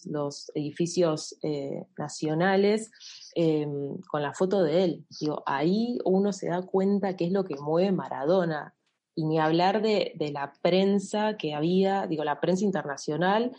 los, 0.07 0.51
edificios 0.55 1.39
eh, 1.43 1.85
nacionales 1.99 2.91
em, 3.35 3.99
con 4.09 4.23
la 4.23 4.33
foto 4.33 4.63
de 4.63 4.85
él. 4.85 5.07
Digo, 5.21 5.43
ahí 5.47 5.99
uno 6.05 6.33
se 6.33 6.49
da 6.49 6.63
cuenta 6.63 7.17
qué 7.17 7.27
es 7.27 7.33
lo 7.33 7.45
que 7.45 7.57
mueve 7.57 7.93
Maradona. 7.93 8.75
Y 9.15 9.27
ni 9.27 9.39
hablar 9.39 9.81
de, 9.81 10.15
la 10.33 10.53
prensa 10.61 11.37
que 11.37 11.55
había, 11.55 12.07
digo, 12.09 12.25
la 12.25 12.41
prensa 12.41 12.65
internacional 12.65 13.53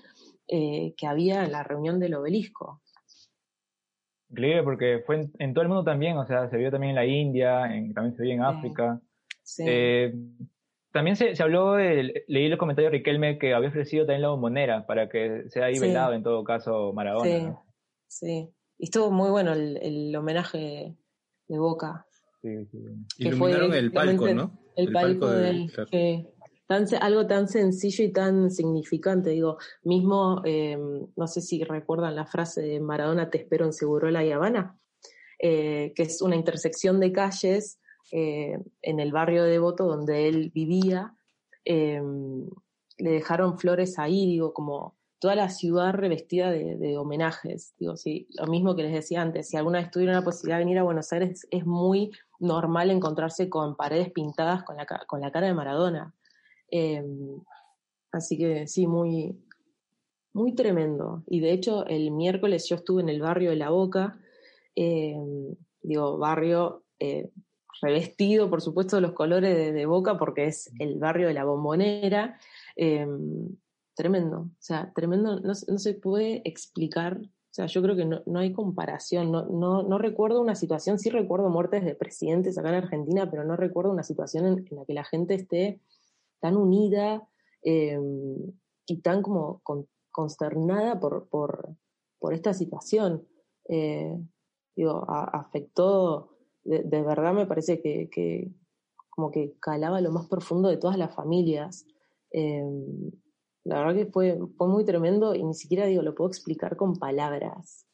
eh, 0.47 0.93
que 0.97 1.07
había 1.07 1.45
en 1.45 1.53
la 1.53 1.63
reunión 1.63 1.99
del 1.99 2.15
obelisco. 2.15 2.81
Increíble, 4.29 4.63
porque 4.63 5.03
fue 5.05 5.29
en, 5.39 5.53
todo 5.53 5.61
el 5.61 5.69
mundo 5.69 5.83
también, 5.85 6.17
o 6.17 6.25
sea, 6.25 6.49
se 6.49 6.57
vio 6.57 6.71
también 6.71 6.89
en 6.89 6.95
la 6.95 7.05
India, 7.05 7.73
en, 7.73 7.93
también 7.93 8.15
se 8.17 8.23
vio 8.23 8.33
en 8.33 8.41
África. 8.41 8.99
Eh, 9.59 10.13
también 10.95 11.17
se, 11.17 11.35
habló, 11.43 11.75
leí 11.77 12.47
los 12.47 12.57
comentarios 12.57 12.89
de 12.89 12.99
Riquelme 12.99 13.37
que 13.37 13.53
había 13.53 13.67
ofrecido 13.67 14.05
también 14.05 14.21
la 14.21 14.29
bombonera 14.29 14.85
para 14.85 15.09
que 15.09 15.43
sea 15.49 15.65
ahí 15.65 15.77
velado 15.77 16.13
en 16.13 16.23
todo 16.23 16.41
caso 16.45 16.93
Maradona. 16.93 17.61
Sí, 18.07 18.29
sí. 18.29 18.49
Y 18.77 18.85
estuvo 18.85 19.11
muy 19.11 19.29
bueno 19.29 19.51
el, 19.51 20.15
homenaje 20.15 20.95
de 21.49 21.59
Boca. 21.59 22.07
Sí, 22.41 22.65
sí. 22.67 22.77
Iluminaron 23.17 23.73
el 23.73 23.91
palco, 23.91 24.33
¿no? 24.33 24.57
El, 24.77 24.93
palco, 24.93 25.29
de, 25.31 25.67
algo 27.01 27.27
tan 27.27 27.49
sencillo 27.49 28.05
y 28.05 28.13
tan 28.13 28.49
significante, 28.49 29.31
digo, 29.31 29.57
mismo, 29.83 30.43
em, 30.45 31.07
no 31.17 31.27
sé 31.27 31.41
si 31.41 31.61
recuerdan 31.65 32.15
la 32.15 32.25
frase 32.25 32.61
de 32.61 32.79
Maradona, 32.79 33.29
te 33.29 33.39
espero 33.39 33.65
en 33.65 33.73
Segurola 33.73 34.23
y 34.23 34.31
Habana, 34.31 34.79
eh, 35.39 35.91
que 35.93 36.03
es 36.03 36.21
una 36.21 36.37
intersección 36.37 37.01
de 37.01 37.11
calles 37.11 37.81
eh, 38.11 38.59
en 38.81 38.99
el 38.99 39.11
barrio 39.11 39.43
de 39.43 39.51
Devoto 39.51 39.85
donde 39.85 40.27
él 40.27 40.51
vivía, 40.53 41.15
em, 41.63 42.47
le 42.97 43.11
dejaron 43.11 43.57
flores 43.57 43.97
ahí, 43.99 44.25
digo, 44.25 44.53
como 44.53 44.95
toda 45.19 45.35
la 45.35 45.49
ciudad 45.49 45.93
revestida 45.93 46.51
de, 46.51 46.97
homenajes. 46.97 47.73
Digo, 47.79 47.97
sí, 47.97 48.27
lo 48.37 48.47
mismo 48.47 48.75
que 48.75 48.83
les 48.83 48.93
decía 48.93 49.21
antes, 49.21 49.49
si 49.49 49.57
alguna 49.57 49.79
vez 49.79 49.89
tuvieron 49.89 50.15
la 50.15 50.23
posibilidad 50.23 50.57
de 50.57 50.65
venir 50.65 50.79
a 50.79 50.83
Buenos 50.83 51.11
Aires, 51.13 51.47
es 51.49 51.65
muy 51.65 52.11
normal 52.39 52.91
encontrarse 52.91 53.49
con 53.49 53.75
paredes 53.75 54.11
pintadas 54.11 54.63
con 54.63 54.77
la, 54.77 54.85
con 54.85 55.21
la 55.21 55.31
cara 55.31 55.47
de 55.47 55.53
Maradona. 55.53 56.13
Em, 56.69 57.41
así 58.11 58.37
que 58.37 58.67
sí, 58.67 58.87
muy, 58.87 59.35
muy 60.33 60.53
tremendo. 60.53 61.23
Y 61.27 61.39
de 61.39 61.53
hecho, 61.53 61.85
el 61.87 62.11
miércoles 62.11 62.67
yo 62.69 62.75
estuve 62.75 63.01
en 63.01 63.09
el 63.09 63.21
barrio 63.21 63.49
de 63.49 63.55
La 63.55 63.69
Boca, 63.69 64.19
digo, 64.75 66.17
barrio 66.17 66.83
eh, 66.99 67.29
revestido, 67.81 68.49
por 68.49 68.61
supuesto, 68.61 68.95
de 68.95 69.01
los 69.01 69.13
colores 69.13 69.73
de, 69.73 69.85
Boca, 69.85 70.17
porque 70.17 70.45
es 70.45 70.71
el 70.79 70.97
barrio 70.99 71.27
de 71.27 71.33
la 71.33 71.45
bombonera. 71.45 72.39
Em, 72.75 73.55
tremendo, 73.95 74.39
o 74.39 74.49
sea, 74.59 74.91
tremendo, 74.93 75.39
no, 75.39 75.55
se 75.55 75.93
puede 75.93 76.41
explicar. 76.45 77.17
O 77.17 77.55
sea, 77.55 77.67
yo 77.67 77.81
creo 77.81 77.95
que 77.95 78.05
no, 78.05 78.39
hay 78.39 78.51
comparación. 78.51 79.31
No, 79.31 79.45
no, 79.83 79.97
recuerdo 79.97 80.41
una 80.41 80.55
situación, 80.55 80.99
sí 80.99 81.09
recuerdo 81.09 81.49
muertes 81.49 81.85
de 81.85 81.95
presidentes 81.95 82.57
acá 82.57 82.69
en 82.69 82.75
Argentina, 82.83 83.29
pero 83.31 83.45
no 83.45 83.55
recuerdo 83.55 83.91
una 83.91 84.03
situación 84.03 84.45
en, 84.45 84.65
la 84.71 84.85
que 84.85 84.93
la 84.93 85.05
gente 85.05 85.35
esté 85.35 85.79
tan 86.41 86.57
unida 86.57 87.27
em, 87.63 88.37
y 88.85 89.01
tan 89.01 89.21
como 89.21 89.61
consternada 90.11 90.99
por, 90.99 91.29
por, 91.29 91.77
esta 92.33 92.53
situación. 92.53 93.25
Eh, 93.69 94.17
digo, 94.75 95.05
afectó 95.07 96.34
de, 96.65 97.01
verdad 97.03 97.33
me 97.33 97.45
parece 97.45 97.79
que, 97.81 98.51
como 99.09 99.31
que 99.31 99.55
calaba 99.59 100.01
lo 100.01 100.11
más 100.11 100.27
profundo 100.27 100.69
de 100.69 100.77
todas 100.77 100.97
las 100.97 101.13
familias. 101.13 101.85
Em, 102.31 103.11
la 103.63 103.79
verdad 103.79 103.95
que 103.95 104.11
fue, 104.11 104.37
fue 104.57 104.67
muy 104.67 104.83
tremendo 104.83 105.33
y 105.35 105.43
ni 105.43 105.53
siquiera 105.53 105.85
digo, 105.85 106.01
lo 106.01 106.15
puedo 106.15 106.29
explicar 106.29 106.75
con 106.75 106.97
palabras. 106.97 107.85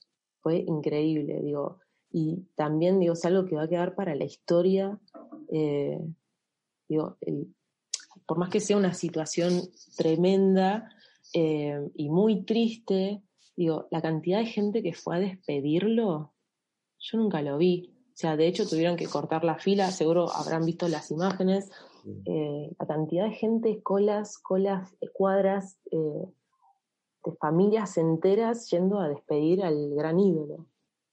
Fue 0.41 0.57
increíble, 0.57 1.41
digo. 1.41 1.79
Y 2.11 2.47
también 2.55 2.99
digo, 2.99 3.13
es 3.13 3.23
algo 3.25 3.45
que 3.45 3.55
va 3.55 3.63
a 3.63 3.69
quedar 3.69 3.95
para 3.95 4.15
la 4.15 4.25
historia. 4.25 4.99
Eh, 5.49 5.99
digo, 6.89 7.17
por 8.25 8.37
más 8.37 8.49
que 8.49 8.59
sea 8.59 8.77
una 8.77 8.93
situación 8.93 9.61
tremenda 9.95 10.89
eh, 11.33 11.89
y 11.95 12.09
muy 12.09 12.43
triste, 12.43 13.21
digo, 13.55 13.87
la 13.91 14.01
cantidad 14.01 14.39
de 14.39 14.45
gente 14.45 14.83
que 14.83 14.93
fue 14.93 15.17
a 15.17 15.19
despedirlo, 15.19 16.33
yo 16.99 17.17
nunca 17.17 17.41
lo 17.41 17.57
vi. 17.57 17.93
O 18.13 18.17
sea, 18.21 18.35
de 18.35 18.47
hecho 18.47 18.67
tuvieron 18.67 18.97
que 18.97 19.07
cortar 19.07 19.43
la 19.43 19.55
fila, 19.55 19.89
seguro 19.91 20.29
habrán 20.31 20.65
visto 20.65 20.87
las 20.87 21.11
imágenes. 21.11 21.71
Eh, 22.25 22.71
la 22.79 22.85
cantidad 22.87 23.25
de 23.25 23.31
gente, 23.31 23.81
colas, 23.81 24.37
colas, 24.37 24.93
eh, 25.01 25.09
cuadras, 25.13 25.77
eh, 25.91 26.25
de 27.23 27.31
familias 27.39 27.97
enteras 27.97 28.69
yendo 28.69 28.99
a 28.99 29.07
despedir 29.07 29.63
al 29.63 29.93
gran 29.95 30.19
ídolo. 30.19 30.65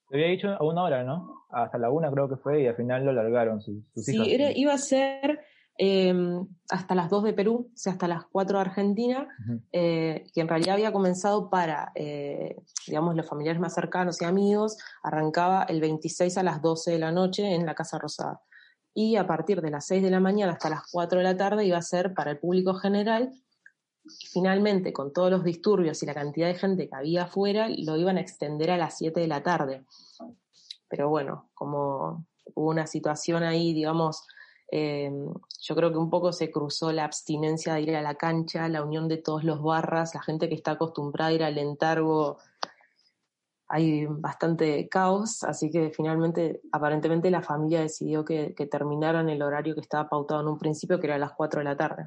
Te 0.09 0.17
había 0.17 0.29
dicho 0.29 0.49
a 0.49 0.65
una 0.65 0.83
hora, 0.83 1.05
¿no? 1.05 1.45
Hasta 1.51 1.79
la 1.79 1.91
una 1.91 2.11
creo 2.11 2.29
que 2.29 2.37
fue 2.37 2.63
y 2.63 2.67
al 2.67 2.77
final 2.77 3.05
lo 3.05 3.13
largaron 3.13 3.61
sus, 3.61 3.77
sí, 3.95 4.17
iba 4.57 4.73
a 4.73 4.79
ser 4.79 5.41
Em, 5.81 6.45
hasta 6.71 6.97
las 6.97 7.09
2 7.09 7.23
de 7.23 7.33
Perú, 7.33 7.71
o 7.73 7.77
sea, 7.77 7.93
hasta 7.93 8.09
las 8.09 8.25
4 8.27 8.59
de 8.59 8.63
Argentina, 8.63 9.29
eh, 9.71 10.25
que 10.35 10.41
en 10.41 10.49
realidad 10.49 10.75
había 10.75 10.93
comenzado 10.93 11.51
para, 11.51 11.93
eh, 11.95 12.57
digamos, 12.89 13.15
los 13.15 13.29
familiares 13.29 13.61
más 13.61 13.75
cercanos 13.75 14.21
y 14.21 14.25
amigos, 14.25 14.77
arrancaba 15.05 15.63
el 15.63 15.81
26 15.81 16.37
a 16.37 16.43
las 16.43 16.61
12 16.63 16.91
de 16.91 16.99
la 16.99 17.13
noche 17.13 17.55
en 17.55 17.65
la 17.65 17.77
Casa 17.77 17.97
Rosada. 17.97 18.43
Y 18.93 19.15
a 19.15 19.29
partir 19.29 19.63
de 19.63 19.71
las 19.71 19.87
6 19.87 20.03
de 20.03 20.11
la 20.11 20.19
mañana 20.19 20.55
hasta 20.55 20.69
las 20.69 20.83
4 20.91 21.19
de 21.19 21.25
la 21.25 21.37
tarde 21.37 21.65
iba 21.65 21.79
a 21.79 21.83
ser 21.83 22.13
para 22.13 22.33
el 22.33 22.39
público 22.39 22.75
general. 22.75 23.33
Y 24.05 24.27
finalmente, 24.27 24.93
con 24.93 25.13
todos 25.13 25.31
los 25.31 25.45
disturbios 25.45 26.03
y 26.03 26.07
la 26.07 26.15
cantidad 26.15 26.49
de 26.49 26.55
gente 26.55 26.89
que 26.89 26.97
había 26.97 27.25
afuera, 27.25 27.69
lo 27.69 27.97
iban 27.97 28.17
a 28.17 28.21
extender 28.21 28.73
a 28.73 28.79
las 28.79 28.99
7 28.99 29.21
de 29.21 29.29
la 29.29 29.45
tarde. 29.45 29.85
Pero 30.89 31.09
bueno, 31.09 31.51
como 31.55 32.27
hubo 32.55 32.71
una 32.71 32.89
situación 32.89 33.45
ahí, 33.45 33.73
digamos, 33.73 34.25
eh, 34.71 35.11
yo 35.61 35.75
creo 35.75 35.91
que 35.91 35.99
un 35.99 36.11
poco 36.11 36.33
se 36.33 36.51
cruzó 36.51 36.93
la 36.93 37.05
abstinencia 37.05 37.75
de 37.75 37.83
ir 37.83 37.97
a 37.97 38.03
la 38.03 38.17
cancha, 38.17 38.69
la 38.69 38.83
unión 38.83 39.09
de 39.09 39.17
todos 39.17 39.45
los 39.45 39.63
barras, 39.63 40.15
la 40.15 40.23
gente 40.23 40.49
que 40.49 40.55
está 40.55 40.73
acostumbrada 40.73 41.31
a 41.31 41.35
ir 41.35 41.43
al 41.43 41.59
entargo, 41.59 42.39
hay 43.69 44.07
bastante 44.07 44.89
caos, 44.89 45.45
así 45.45 45.71
que 45.71 45.91
finalmente, 45.91 46.63
aparentemente 46.73 47.31
la 47.31 47.43
familia 47.43 47.81
decidió 47.81 48.25
que, 48.25 48.55
terminaran 48.71 49.29
el 49.29 49.43
horario 49.43 49.75
que 49.75 49.83
estaba 49.83 50.09
pautado 50.09 50.41
en 50.41 50.49
un 50.49 50.59
principio, 50.59 50.99
que 50.99 51.07
era 51.07 51.17
a 51.17 51.19
las 51.19 51.33
4 51.33 51.61
de 51.61 51.65
la 51.65 51.77
tarde. 51.77 52.07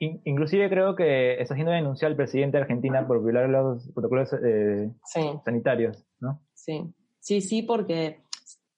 Inclusive 0.00 0.70
creo 0.70 0.94
que 0.94 1.40
está 1.40 1.54
haciendo 1.54 1.72
denunciar 1.72 2.12
al 2.12 2.16
presidente 2.16 2.56
de 2.56 2.62
Argentina 2.62 3.04
por 3.04 3.20
violar 3.20 3.48
los 3.48 3.88
protocolos 3.88 4.32
eh, 4.44 4.92
sanitarios, 5.44 6.06
¿no? 6.20 6.40
Sí, 6.54 6.94
sí, 7.18 7.40
sí, 7.40 7.62
porque 7.62 8.22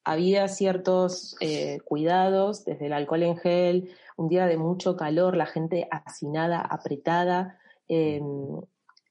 había 0.05 0.49
ciertos 0.49 1.37
eh, 1.41 1.81
cuidados, 1.85 2.65
desde 2.65 2.87
el 2.87 2.93
alcohol 2.93 3.23
en 3.23 3.37
gel, 3.37 3.91
un 4.17 4.29
día 4.29 4.47
de 4.47 4.57
mucho 4.57 4.97
calor, 4.97 5.37
la 5.37 5.47
gente 5.47 5.89
hacinada, 5.91 6.61
apretada, 6.61 7.59
em, 7.89 8.61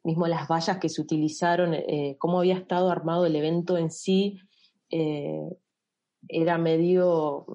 mismo 0.03 0.27
las 0.27 0.47
vallas 0.47 0.77
que 0.77 0.89
se 0.89 1.01
utilizaron, 1.01 1.73
eh, 1.73 2.15
cómo 2.19 2.39
había 2.39 2.55
estado 2.55 2.89
armado 2.91 3.25
el 3.25 3.35
evento 3.35 3.77
en 3.77 3.91
sí, 3.91 4.39
eh, 4.89 5.49
era 6.27 6.57
medio 6.57 7.45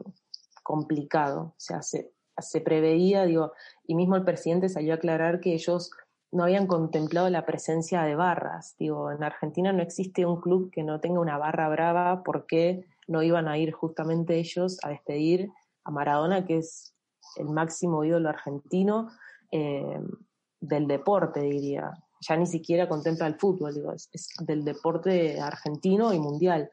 complicado, 0.63 1.41
o 1.41 1.55
sea, 1.59 1.83
se, 1.83 2.13
se 2.39 2.61
preveía, 2.61 3.25
digo, 3.25 3.53
y 3.87 3.95
mismo 3.95 4.17
el 4.17 4.25
presidente 4.25 4.69
salió 4.69 4.93
a 4.93 4.97
aclarar 4.97 5.41
que 5.41 5.55
ellos 5.55 5.91
no 6.35 6.43
habían 6.43 6.67
contemplado 6.67 7.31
la 7.31 7.47
presencia 7.47 8.03
de 8.03 8.17
barras. 8.17 8.75
Digo, 8.77 9.13
en 9.13 9.23
Argentina 9.23 9.73
no 9.73 9.83
existe 9.83 10.27
un 10.27 10.41
club 10.41 10.71
que 10.73 10.83
no 10.83 10.99
tenga 10.99 11.21
una 11.21 11.39
barra 11.39 11.69
brava 11.69 12.25
porque 12.25 12.87
no 13.09 13.23
iban 13.23 13.49
a 13.49 13.59
ir 13.59 13.73
justamente 13.73 14.39
ellos 14.39 14.79
a 14.83 14.91
despedir 14.91 15.49
a 15.85 15.91
Maradona, 15.91 16.47
que 16.47 16.59
es 16.59 16.95
el 17.37 17.47
máximo 17.47 18.05
ídolo 18.05 18.29
argentino 18.29 19.11
eh, 19.51 20.01
del 20.61 20.87
deporte, 20.87 21.41
diría. 21.41 21.93
Ya 22.21 22.37
ni 22.37 22.47
siquiera 22.47 22.89
contempla 22.89 23.27
el 23.27 23.35
fútbol, 23.35 23.75
digo, 23.75 23.93
es, 23.93 24.29
del 24.47 24.65
deporte 24.65 25.41
argentino 25.41 26.13
y 26.15 26.19
mundial. 26.19 26.71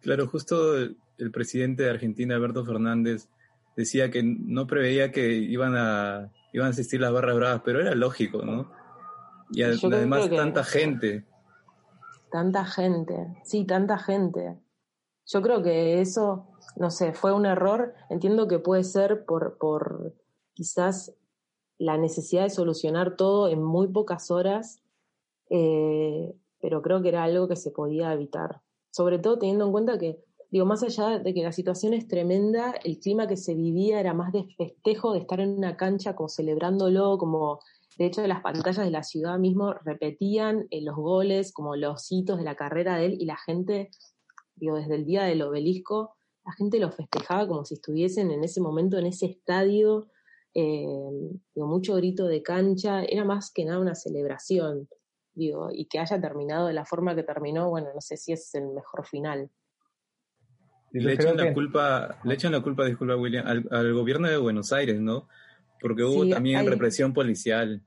Claro, 0.00 0.26
justo 0.28 0.76
el, 0.76 1.30
presidente 1.32 1.84
de 1.84 1.90
Argentina, 1.90 2.34
Alberto 2.34 2.64
Fernández, 2.64 3.28
decía 3.76 4.10
que 4.10 4.22
no 4.22 4.66
preveía 4.66 5.10
que 5.12 5.32
iban 5.32 5.74
a, 5.76 6.30
iban 6.52 6.68
a 6.68 6.70
asistir 6.70 7.00
las 7.00 7.12
barras 7.12 7.36
bravas, 7.36 7.62
pero 7.64 7.80
era 7.80 7.94
lógico, 7.94 8.44
¿no? 8.44 8.70
Y 9.50 9.62
además 9.62 10.28
tanta 10.28 10.62
gente. 10.62 11.24
Tanta 12.30 12.64
gente, 12.64 13.36
sí, 13.44 13.64
tanta 13.64 13.98
gente. 13.98 14.58
Yo 15.26 15.42
creo 15.42 15.62
que 15.62 16.00
eso, 16.00 16.48
no 16.76 16.90
sé, 16.90 17.12
fue 17.12 17.32
un 17.32 17.46
error. 17.46 17.94
Entiendo 18.10 18.48
que 18.48 18.58
puede 18.58 18.84
ser 18.84 19.24
por, 19.24 19.58
por 19.58 20.14
quizás 20.54 21.14
la 21.78 21.96
necesidad 21.96 22.42
de 22.42 22.50
solucionar 22.50 23.16
todo 23.16 23.48
en 23.48 23.62
muy 23.62 23.88
pocas 23.88 24.30
horas, 24.30 24.82
eh, 25.50 26.34
pero 26.60 26.82
creo 26.82 27.02
que 27.02 27.08
era 27.08 27.24
algo 27.24 27.48
que 27.48 27.56
se 27.56 27.70
podía 27.70 28.12
evitar. 28.12 28.62
Sobre 28.90 29.18
todo 29.18 29.38
teniendo 29.38 29.66
en 29.66 29.72
cuenta 29.72 29.98
que 29.98 30.24
digo, 30.50 30.66
más 30.66 30.82
allá 30.82 31.18
de 31.18 31.34
que 31.34 31.42
la 31.42 31.52
situación 31.52 31.94
es 31.94 32.08
tremenda, 32.08 32.72
el 32.84 32.98
clima 32.98 33.26
que 33.26 33.36
se 33.36 33.54
vivía 33.54 34.00
era 34.00 34.14
más 34.14 34.32
de 34.32 34.44
festejo, 34.56 35.12
de 35.12 35.20
estar 35.20 35.40
en 35.40 35.56
una 35.56 35.76
cancha 35.76 36.16
como 36.16 36.28
celebrándolo, 36.28 37.18
como 37.18 37.60
de 37.96 38.06
hecho 38.06 38.26
las 38.26 38.42
pantallas 38.42 38.84
de 38.84 38.90
la 38.90 39.02
ciudad 39.02 39.38
mismo 39.38 39.72
repetían 39.72 40.66
eh, 40.70 40.82
los 40.82 40.96
goles, 40.96 41.52
como 41.52 41.76
los 41.76 42.10
hitos 42.10 42.38
de 42.38 42.44
la 42.44 42.54
carrera 42.54 42.96
de 42.96 43.06
él 43.06 43.16
y 43.20 43.24
la 43.24 43.36
gente, 43.36 43.90
digo, 44.56 44.76
desde 44.76 44.96
el 44.96 45.04
día 45.04 45.24
del 45.24 45.42
obelisco, 45.42 46.16
la 46.44 46.52
gente 46.52 46.78
lo 46.78 46.90
festejaba 46.90 47.46
como 47.46 47.64
si 47.64 47.74
estuviesen 47.74 48.30
en 48.30 48.44
ese 48.44 48.60
momento 48.60 48.98
en 48.98 49.06
ese 49.06 49.26
estadio, 49.26 50.08
eh, 50.54 50.86
digo, 51.54 51.66
mucho 51.66 51.94
grito 51.96 52.26
de 52.26 52.42
cancha, 52.42 53.04
era 53.04 53.24
más 53.24 53.52
que 53.52 53.64
nada 53.64 53.80
una 53.80 53.94
celebración, 53.94 54.88
digo, 55.34 55.68
y 55.72 55.86
que 55.86 55.98
haya 55.98 56.20
terminado 56.20 56.66
de 56.66 56.72
la 56.72 56.84
forma 56.84 57.14
que 57.14 57.22
terminó, 57.22 57.70
bueno, 57.70 57.88
no 57.94 58.00
sé 58.00 58.16
si 58.16 58.32
es 58.32 58.54
el 58.54 58.68
mejor 58.68 59.06
final. 59.06 59.50
Le 60.90 61.12
echan, 61.12 61.36
la 61.36 61.52
culpa, 61.52 62.18
le 62.24 62.34
echan 62.34 62.52
la 62.52 62.62
culpa, 62.62 62.84
disculpa 62.86 63.14
William, 63.16 63.46
al, 63.46 63.92
gobierno 63.92 64.28
de 64.28 64.38
Buenos 64.38 64.72
Aires, 64.72 64.98
¿no? 65.00 65.28
Porque 65.80 66.04
hubo 66.04 66.28
también 66.28 66.66
represión 66.66 67.12
policial. 67.12 67.82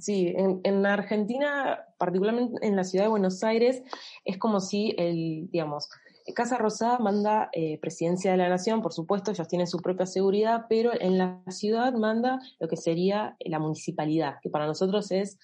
Sí, 0.00 0.32
en, 0.36 0.60
en, 0.64 0.86
Argentina, 0.86 1.84
particularmente 1.98 2.66
en 2.66 2.76
la 2.76 2.84
ciudad 2.84 3.04
de 3.04 3.10
Buenos 3.10 3.44
Aires, 3.44 3.82
es 4.24 4.38
como 4.38 4.60
si 4.60 4.94
el, 4.96 5.50
digamos, 5.50 5.90
Casa 6.34 6.56
Rosada 6.56 6.98
manda 6.98 7.50
eh, 7.52 7.78
presidencia 7.78 8.30
de 8.30 8.36
la 8.36 8.48
nación, 8.48 8.80
por 8.80 8.92
supuesto, 8.92 9.30
ellos 9.30 9.48
tienen 9.48 9.66
su 9.66 9.78
propia 9.78 10.06
seguridad, 10.06 10.66
pero 10.68 10.92
en 10.98 11.18
la 11.18 11.42
ciudad 11.48 11.92
manda 11.94 12.38
lo 12.60 12.68
que 12.68 12.76
sería 12.76 13.36
la 13.40 13.58
municipalidad, 13.58 14.36
que 14.40 14.48
para 14.48 14.66
nosotros 14.66 15.10
es 15.10 15.38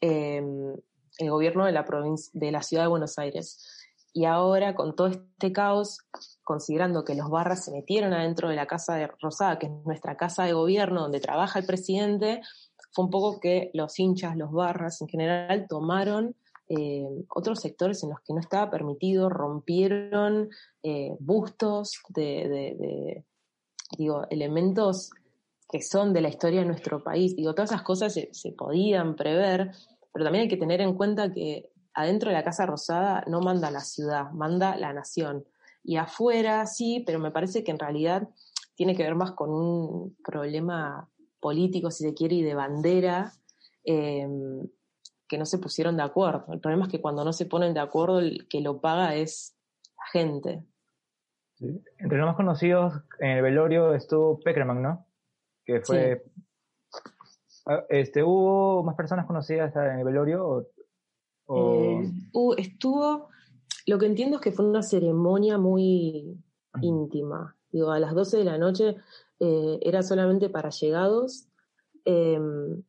em, 0.00 0.74
el 1.18 1.30
gobierno 1.30 1.64
de 1.64 1.72
la, 1.72 1.84
provincia, 1.84 2.30
de 2.34 2.50
la 2.50 2.62
ciudad 2.62 2.84
de 2.84 2.88
Buenos 2.88 3.18
Aires. 3.18 3.64
Y 4.16 4.26
ahora, 4.26 4.76
con 4.76 4.94
todo 4.94 5.08
este 5.08 5.52
caos, 5.52 5.98
considerando 6.44 7.04
que 7.04 7.16
los 7.16 7.28
barras 7.28 7.64
se 7.64 7.72
metieron 7.72 8.12
adentro 8.12 8.48
de 8.48 8.54
la 8.54 8.68
Casa 8.68 8.94
de 8.94 9.08
Rosada, 9.20 9.58
que 9.58 9.66
es 9.66 9.72
nuestra 9.84 10.16
casa 10.16 10.44
de 10.44 10.52
gobierno 10.52 11.02
donde 11.02 11.18
trabaja 11.18 11.58
el 11.58 11.66
presidente, 11.66 12.40
fue 12.92 13.06
un 13.06 13.10
poco 13.10 13.40
que 13.40 13.72
los 13.74 13.98
hinchas, 13.98 14.36
los 14.36 14.52
barras 14.52 15.02
en 15.02 15.08
general, 15.08 15.66
tomaron 15.68 16.36
eh, 16.68 17.04
otros 17.28 17.58
sectores 17.60 18.04
en 18.04 18.10
los 18.10 18.20
que 18.20 18.34
no 18.34 18.38
estaba 18.38 18.70
permitido, 18.70 19.28
rompieron 19.28 20.48
eh, 20.84 21.16
bustos 21.18 22.00
de, 22.10 23.24
digo, 23.98 24.26
elementos 24.30 25.10
que 25.68 25.82
son 25.82 26.12
de 26.12 26.20
la 26.20 26.28
historia 26.28 26.60
de 26.60 26.66
nuestro 26.66 27.02
país. 27.02 27.34
Digo, 27.34 27.52
todas 27.52 27.72
esas 27.72 27.82
cosas 27.82 28.14
se, 28.14 28.32
se 28.32 28.52
podían 28.52 29.16
prever, 29.16 29.72
pero 30.12 30.24
también 30.24 30.42
hay 30.42 30.48
que 30.48 30.56
tener 30.56 30.80
en 30.80 30.94
cuenta 30.94 31.32
que 31.32 31.73
adentro 31.94 32.30
de 32.30 32.36
la 32.36 32.44
Casa 32.44 32.66
Rosada 32.66 33.24
no 33.26 33.40
manda 33.40 33.70
la 33.70 33.80
ciudad, 33.80 34.30
manda 34.32 34.76
la 34.76 34.92
nación. 34.92 35.44
Y 35.82 35.96
afuera 35.96 36.66
sí, 36.66 37.02
pero 37.06 37.18
me 37.18 37.30
parece 37.30 37.62
que 37.62 37.70
en 37.70 37.78
realidad 37.78 38.28
tiene 38.74 38.96
que 38.96 39.02
ver 39.02 39.14
más 39.14 39.32
con 39.32 39.50
un 39.50 40.16
problema 40.24 41.08
político, 41.40 41.90
si 41.90 42.04
se 42.04 42.14
quiere, 42.14 42.36
y 42.36 42.42
de 42.42 42.54
bandera, 42.54 43.32
eh, 43.84 44.26
que 45.28 45.38
no 45.38 45.46
se 45.46 45.58
pusieron 45.58 45.96
de 45.96 46.02
acuerdo. 46.02 46.46
El 46.52 46.60
problema 46.60 46.86
es 46.86 46.90
que 46.90 47.00
cuando 47.00 47.24
no 47.24 47.32
se 47.32 47.46
ponen 47.46 47.74
de 47.74 47.80
acuerdo, 47.80 48.18
el 48.18 48.48
que 48.48 48.60
lo 48.60 48.80
paga 48.80 49.14
es 49.14 49.56
la 49.96 50.20
gente. 50.20 50.64
Entre 51.98 52.18
los 52.18 52.26
más 52.26 52.36
conocidos 52.36 52.94
en 53.20 53.30
el 53.30 53.42
velorio 53.42 53.94
estuvo 53.94 54.40
Peckerman, 54.40 54.82
¿no? 54.82 55.06
Que 55.64 55.80
fue... 55.80 56.24
Ah, 57.66 57.84
este, 57.88 58.22
¿Hubo 58.22 58.82
más 58.82 58.94
personas 58.94 59.26
conocidas 59.26 59.74
en 59.76 59.98
el 59.98 60.04
velorio? 60.04 60.68
Eh, 61.48 62.12
estuvo, 62.56 63.28
lo 63.86 63.98
que 63.98 64.06
entiendo 64.06 64.36
es 64.36 64.42
que 64.42 64.52
fue 64.52 64.64
una 64.64 64.82
ceremonia 64.82 65.58
muy 65.58 66.38
íntima. 66.80 67.56
Digo, 67.70 67.90
a 67.90 67.98
las 67.98 68.14
12 68.14 68.38
de 68.38 68.44
la 68.44 68.58
noche 68.58 68.96
eh, 69.40 69.78
era 69.82 70.02
solamente 70.02 70.48
para 70.48 70.70
llegados. 70.70 71.48
Em, 72.04 72.82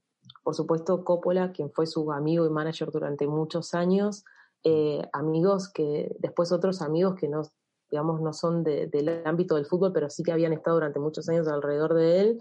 por 0.44 0.56
supuesto, 0.56 1.04
Coppola, 1.04 1.52
quien 1.52 1.72
fue 1.72 1.88
su 1.88 2.12
amigo 2.12 2.46
y 2.46 2.50
manager 2.50 2.92
durante 2.92 3.28
muchos 3.28 3.74
años, 3.74 4.24
eh, 4.64 5.02
amigos 5.14 5.72
que, 5.72 6.16
después 6.20 6.52
otros 6.52 6.82
amigos 6.82 7.16
que 7.16 7.28
no, 7.28 7.42
digamos, 7.90 8.22
no 8.22 8.34
son 8.34 8.64
del 8.64 9.22
ámbito 9.26 9.56
del 9.56 9.66
fútbol, 9.66 9.92
pero 9.94 10.10
sí 10.10 10.24
que 10.24 10.32
habían 10.32 10.54
estado 10.54 10.78
durante 10.78 11.00
muchos 11.00 11.28
años 11.30 11.48
alrededor 11.48 11.94
de 11.94 12.22
él. 12.22 12.40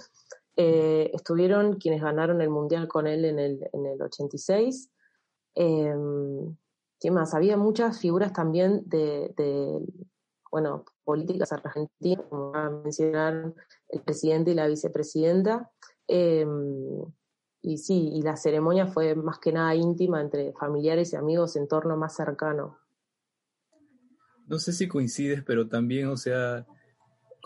Estuvieron 0.56 1.74
quienes 1.76 2.02
ganaron 2.02 2.40
el 2.40 2.48
Mundial 2.48 2.88
con 2.88 3.06
él 3.06 3.24
en 3.24 3.38
el, 3.38 3.68
en 3.72 3.86
el 3.86 4.00
86. 4.00 4.90
Em, 5.54 6.56
¿Qué 7.00 7.10
más? 7.10 7.34
Había 7.34 7.56
muchas 7.56 7.98
figuras 7.98 8.32
también 8.32 8.82
de, 8.86 9.34
bueno, 10.50 10.84
políticas 11.04 11.52
argentinas, 11.52 12.24
como 12.30 12.54
a 12.54 12.70
mencionar 12.70 13.54
el 13.88 14.00
presidente 14.00 14.52
y 14.52 14.54
la 14.54 14.66
vicepresidenta. 14.66 15.70
Em, 16.08 17.04
y 17.60 17.78
sí, 17.78 18.10
y 18.12 18.22
la 18.22 18.36
ceremonia 18.36 18.86
fue 18.86 19.14
más 19.14 19.38
que 19.38 19.52
nada 19.52 19.74
íntima 19.74 20.20
entre 20.20 20.52
familiares 20.54 21.12
y 21.12 21.16
amigos, 21.16 21.56
entorno 21.56 21.96
más 21.96 22.14
cercano. 22.16 22.78
No 24.46 24.58
sé 24.58 24.72
si 24.72 24.88
coincides, 24.88 25.42
pero 25.42 25.68
también, 25.68 26.08
o 26.08 26.16
sea, 26.16 26.66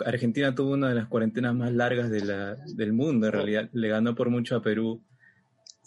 Argentina 0.04 0.54
tuvo 0.54 0.72
una 0.72 0.88
de 0.88 0.94
las 0.94 1.08
cuarentenas 1.08 1.54
más 1.54 1.72
largas 1.72 2.10
de 2.10 2.24
la, 2.24 2.56
del 2.74 2.92
mundo, 2.92 3.26
en 3.26 3.32
realidad, 3.32 3.70
le 3.72 3.88
ganó 3.88 4.14
por 4.14 4.30
mucho 4.30 4.56
a 4.56 4.62
Perú. 4.62 5.02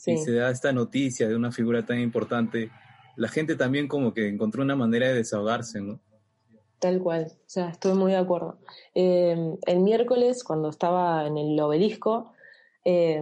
Y 0.05 0.17
se 0.17 0.33
da 0.33 0.49
esta 0.49 0.73
noticia 0.73 1.27
de 1.27 1.35
una 1.35 1.51
figura 1.51 1.85
tan 1.85 1.99
importante, 1.99 2.71
la 3.15 3.27
gente 3.27 3.55
también 3.55 3.87
como 3.87 4.13
que 4.13 4.27
encontró 4.27 4.63
una 4.63 4.75
manera 4.75 5.07
de 5.07 5.15
desahogarse, 5.15 5.81
¿no? 5.81 5.99
Tal 6.79 6.99
cual, 6.99 7.27
o 7.29 7.43
sea, 7.45 7.69
estoy 7.69 7.93
muy 7.93 8.11
de 8.11 8.17
acuerdo. 8.17 8.57
Eh, 8.95 9.55
el 9.67 9.79
miércoles, 9.81 10.43
cuando 10.43 10.69
estaba 10.69 11.27
en 11.27 11.37
el 11.37 11.59
obelisco, 11.59 12.33
eh, 12.83 13.21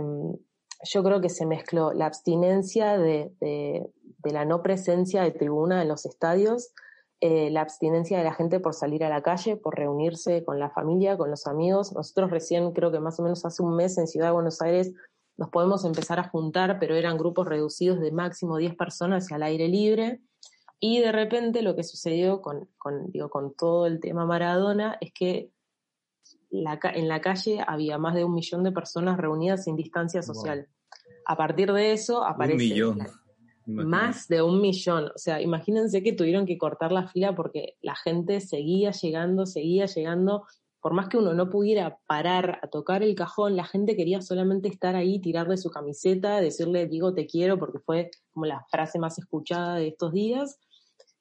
yo 0.83 1.03
creo 1.03 1.19
que 1.19 1.29
se 1.29 1.45
mezcló 1.45 1.93
la 1.93 2.05
abstinencia 2.05 2.97
de, 2.97 3.33
la 4.23 4.45
no 4.45 4.63
presencia 4.63 5.23
de 5.23 5.31
tribuna 5.31 5.81
en 5.81 5.89
los 5.89 6.05
estadios, 6.05 6.71
eh, 7.21 7.49
la 7.49 7.61
abstinencia 7.61 8.17
de 8.17 8.23
la 8.23 8.33
gente 8.33 8.61
por 8.61 8.73
salir 8.73 9.03
a 9.03 9.09
la 9.09 9.21
calle, 9.21 9.57
por 9.57 9.75
reunirse 9.75 10.45
con 10.45 10.57
la 10.57 10.69
familia, 10.69 11.17
con 11.17 11.29
los 11.29 11.45
amigos. 11.47 11.91
Nosotros 11.93 12.31
recién, 12.31 12.71
creo 12.71 12.91
que 12.91 13.01
más 13.01 13.19
o 13.19 13.23
menos 13.23 13.43
hace 13.43 13.61
un 13.61 13.75
mes 13.75 13.97
en 13.97 14.07
Ciudad 14.07 14.27
de 14.27 14.33
Buenos 14.33 14.61
Aires, 14.61 14.93
nos 15.39 15.49
podemos 15.49 15.85
empezar 15.85 16.19
a 16.19 16.27
juntar, 16.27 16.79
pero 16.79 16.95
eran 16.95 17.17
grupos 17.17 17.47
reducidos 17.47 18.01
de 18.01 18.11
máximo 18.11 18.57
10 18.57 18.75
personas 18.75 19.31
al 19.31 19.43
aire 19.43 19.69
libre. 19.69 20.19
Y 20.81 20.99
de 20.99 21.13
repente 21.13 21.61
lo 21.61 21.77
que 21.77 21.83
sucedió 21.85 22.41
con, 22.41 22.67
digo, 23.07 23.29
con 23.29 23.53
todo 23.55 23.85
el 23.85 24.01
tema 24.01 24.25
Maradona 24.25 24.97
es 24.99 25.13
que 25.13 25.49
en 26.51 27.07
la 27.07 27.21
calle 27.21 27.63
había 27.65 27.97
más 27.97 28.15
de 28.15 28.25
un 28.25 28.33
millón 28.33 28.63
de 28.63 28.73
personas 28.73 29.17
reunidas 29.17 29.63
sin 29.63 29.77
distancia 29.77 30.21
social. 30.21 30.67
A 31.25 31.37
partir 31.37 31.71
de 31.71 31.93
eso 31.93 32.25
aparece... 32.25 32.55
Un 32.55 32.69
millón. 32.69 33.07
más 33.65 34.27
de 34.27 34.41
un 34.41 34.59
millón. 34.59 35.05
O 35.15 35.17
sea, 35.17 35.41
imagínense 35.41 36.03
que 36.03 36.11
tuvieron 36.11 36.45
que 36.45 36.57
cortar 36.57 36.91
la 36.91 37.07
fila 37.07 37.33
porque 37.33 37.77
la 37.81 37.95
gente 37.95 38.41
seguía 38.41 38.91
llegando, 38.91 39.45
seguía 39.45 39.85
llegando. 39.85 40.43
Por 40.81 40.93
más 40.93 41.09
que 41.09 41.17
uno 41.17 41.33
no 41.33 41.49
pudiera 41.49 41.99
parar 42.07 42.59
a 42.61 42.67
tocar 42.67 43.03
el 43.03 43.15
cajón, 43.15 43.55
la 43.55 43.65
gente 43.65 43.95
quería 43.95 44.21
solamente 44.21 44.69
estar 44.69 44.95
ahí, 44.95 45.19
tirarle 45.19 45.57
su 45.57 45.69
camiseta, 45.69 46.39
decirle, 46.39 46.87
digo, 46.87 47.13
te 47.13 47.27
quiero, 47.27 47.59
porque 47.59 47.79
fue 47.79 48.11
como 48.31 48.45
la 48.45 48.65
frase 48.71 48.99
más 48.99 49.17
escuchada 49.17 49.75
de 49.75 49.89
estos 49.89 50.13
días. 50.13 50.59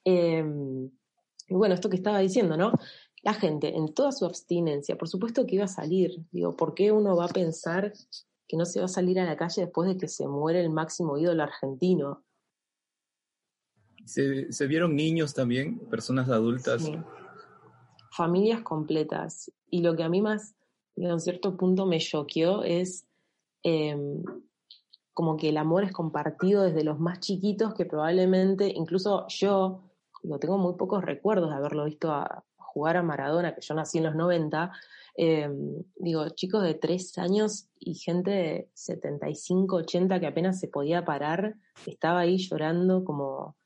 Em, 0.05 0.90
y 1.49 1.55
bueno, 1.55 1.75
esto 1.75 1.88
que 1.88 1.97
estaba 1.97 2.18
diciendo, 2.18 2.57
¿no? 2.57 2.73
la 3.23 3.35
gente 3.35 3.77
en 3.77 3.92
toda 3.94 4.12
su 4.12 4.25
abstinencia, 4.25 4.97
por 4.97 5.09
supuesto 5.09 5.47
que 5.47 5.57
iba 5.57 5.64
a 5.64 5.68
salir. 5.68 6.12
Digo, 6.31 6.57
¿por 6.57 6.75
qué 6.75 6.92
uno 6.92 7.16
va 7.16 7.27
a 7.27 7.29
pensar 7.29 7.92
que 8.47 8.57
no 8.57 8.64
se 8.64 8.81
va 8.81 8.87
a 8.87 8.88
salir 8.88 9.18
a 9.21 9.25
la 9.25 9.37
calle 9.37 9.62
después 9.62 9.88
de 9.88 9.99
que 9.99 10.09
se 10.09 10.27
muere 10.27 10.61
el 10.61 10.71
máximo 10.71 11.18
ídolo 11.18 11.42
argentino? 11.42 12.25
Se, 14.05 14.66
vieron 14.66 14.97
niños 14.97 15.35
también, 15.35 15.79
personas 15.90 16.31
adultas. 16.31 16.90
Familias 18.19 18.63
completas. 18.63 19.53
Y 19.71 19.81
lo 19.81 19.95
que 19.95 20.03
a 20.03 20.09
mí 20.09 20.21
más, 20.21 20.57
en 20.97 21.13
un 21.13 21.21
cierto 21.21 21.57
punto, 21.57 21.87
me 21.87 22.01
choqueó 22.01 22.65
es 22.65 23.07
em, 23.63 24.25
como 25.15 25.37
que 25.37 25.51
el 25.51 25.57
amor 25.57 25.85
es 25.85 25.93
compartido 25.93 26.65
desde 26.65 26.83
los 26.83 26.99
más 26.99 27.21
chiquitos 27.21 27.75
que 27.75 27.85
probablemente, 27.85 28.73
incluso 28.75 29.25
yo, 29.29 29.85
no 30.25 30.41
tengo 30.41 30.59
muy 30.59 30.75
pocos 30.75 31.05
recuerdos 31.05 31.51
de 31.51 31.55
haberlo 31.55 31.85
visto 31.85 32.11
a, 32.11 32.43
jugar 32.57 32.97
a 32.97 33.05
Maradona, 33.05 33.55
que 33.55 33.61
yo 33.61 33.75
nací 33.75 33.99
en 33.99 34.05
los 34.05 34.17
90, 34.17 34.73
em, 35.15 35.85
digo, 35.95 36.29
chicos 36.31 36.65
de 36.65 36.75
3 36.75 37.19
años 37.19 37.69
y 37.79 37.95
gente 37.95 38.31
de 38.33 38.71
75, 38.75 39.77
80 39.77 40.19
que 40.19 40.27
apenas 40.27 40.59
se 40.59 40.67
podía 40.67 41.05
parar, 41.05 41.55
estaba 41.87 42.19
ahí 42.19 42.39
llorando 42.39 43.05
como, 43.05 43.57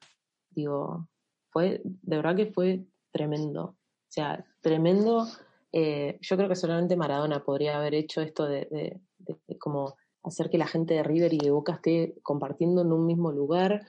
digo, 0.50 1.08
fue, 1.48 1.80
de 1.84 2.16
verdad 2.16 2.36
que 2.36 2.52
fue 2.52 2.84
tremendo. 3.12 3.76
O 4.12 4.14
sea, 4.14 4.44
tremendo. 4.60 5.26
Eh, 5.72 6.18
yo 6.20 6.36
creo 6.36 6.46
que 6.46 6.54
solamente 6.54 6.96
Maradona 6.96 7.42
podría 7.42 7.78
haber 7.78 7.94
hecho 7.94 8.20
esto 8.20 8.44
de, 8.44 9.00
como 9.58 9.94
hacer 10.22 10.50
que 10.50 10.58
la 10.58 10.66
gente 10.66 10.92
de 10.92 11.02
River 11.02 11.32
y 11.32 11.38
de 11.38 11.50
Boca 11.50 11.72
esté 11.72 12.16
compartiendo 12.22 12.82
en 12.82 12.92
un 12.92 13.06
mismo 13.06 13.32
lugar, 13.32 13.86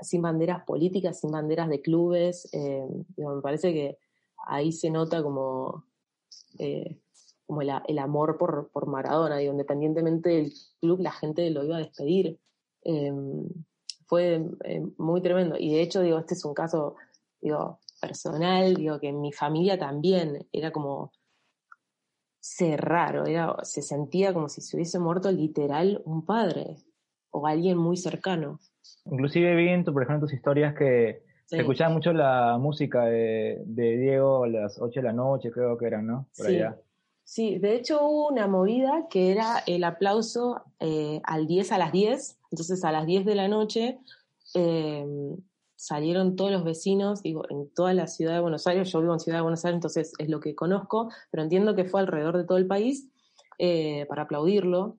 sin 0.00 0.22
banderas 0.22 0.64
políticas, 0.64 1.20
sin 1.20 1.30
banderas 1.30 1.68
de 1.68 1.82
clubes. 1.82 2.48
Eh, 2.54 2.86
me 3.18 3.42
parece 3.42 3.74
que 3.74 3.98
ahí 4.46 4.72
se 4.72 4.88
nota 4.88 5.22
como, 5.22 5.84
eh, 6.58 6.98
como 7.46 7.60
el, 7.60 7.98
amor 7.98 8.38
por, 8.38 8.70
por, 8.72 8.86
Maradona, 8.86 9.36
digo, 9.36 9.52
independientemente 9.52 10.30
del 10.30 10.52
club, 10.80 11.00
la 11.00 11.12
gente 11.12 11.50
lo 11.50 11.62
iba 11.62 11.76
a 11.76 11.80
despedir. 11.80 12.40
Em, 12.80 13.46
fue 14.06 14.42
eh, 14.64 14.86
muy 14.96 15.20
tremendo. 15.20 15.56
Y 15.58 15.74
de 15.74 15.82
hecho, 15.82 16.00
digo, 16.00 16.18
este 16.18 16.32
es 16.32 16.46
un 16.46 16.54
caso, 16.54 16.94
digo, 17.42 17.78
personal, 18.00 18.74
digo, 18.74 18.98
que 19.00 19.08
en 19.08 19.20
mi 19.20 19.32
familia 19.32 19.78
también 19.78 20.46
era 20.52 20.70
como 20.70 21.12
ser 22.40 22.80
raro, 22.80 23.26
era, 23.26 23.56
se 23.62 23.82
sentía 23.82 24.32
como 24.32 24.48
si 24.48 24.60
se 24.60 24.76
hubiese 24.76 24.98
muerto 24.98 25.30
literal 25.32 26.00
un 26.04 26.24
padre 26.24 26.76
o 27.30 27.46
alguien 27.46 27.76
muy 27.76 27.96
cercano. 27.96 28.60
Inclusive 29.04 29.56
vi, 29.56 29.82
por 29.82 30.02
ejemplo, 30.02 30.26
tus 30.26 30.34
historias 30.34 30.74
que 30.74 31.22
se 31.46 31.58
escuchaba 31.58 31.92
mucho 31.92 32.12
la 32.12 32.56
música 32.58 33.04
de, 33.04 33.62
Diego 33.66 34.44
a 34.44 34.48
las 34.48 34.80
8 34.80 35.00
de 35.00 35.06
la 35.06 35.12
noche, 35.12 35.50
creo 35.50 35.76
que 35.76 35.86
eran, 35.86 36.06
¿no? 36.06 36.28
sí. 36.32 36.60
Sí, 37.28 37.58
de 37.58 37.74
hecho 37.74 38.06
hubo 38.06 38.28
una 38.28 38.46
movida 38.46 39.08
que 39.10 39.32
era 39.32 39.64
el 39.66 39.82
aplauso 39.82 40.62
eh, 40.78 41.20
al 41.24 41.48
10 41.48 41.72
a 41.72 41.78
las 41.78 41.90
10, 41.90 42.38
entonces 42.52 42.84
a 42.84 42.92
las 42.92 43.04
10 43.04 43.24
de 43.24 43.34
la 43.34 43.48
noche 43.48 43.98
em, 44.54 45.36
salieron 45.76 46.36
todos 46.36 46.50
los 46.50 46.64
vecinos, 46.64 47.22
digo, 47.22 47.44
en 47.50 47.72
toda 47.74 47.94
la 47.94 48.06
ciudad 48.06 48.34
de 48.34 48.40
Buenos 48.40 48.66
Aires, 48.66 48.90
yo 48.90 49.00
vivo 49.00 49.12
en 49.12 49.20
Ciudad 49.20 49.38
de 49.38 49.42
Buenos 49.42 49.64
Aires, 49.64 49.76
entonces 49.76 50.12
es 50.18 50.28
lo 50.28 50.40
que 50.40 50.54
conozco, 50.54 51.10
pero 51.30 51.42
entiendo 51.42 51.76
que 51.76 51.84
fue 51.84 52.00
alrededor 52.00 52.36
de 52.36 52.44
todo 52.44 52.58
el 52.58 52.66
país 52.66 53.08
eh, 53.58 54.06
para 54.08 54.22
aplaudirlo. 54.22 54.98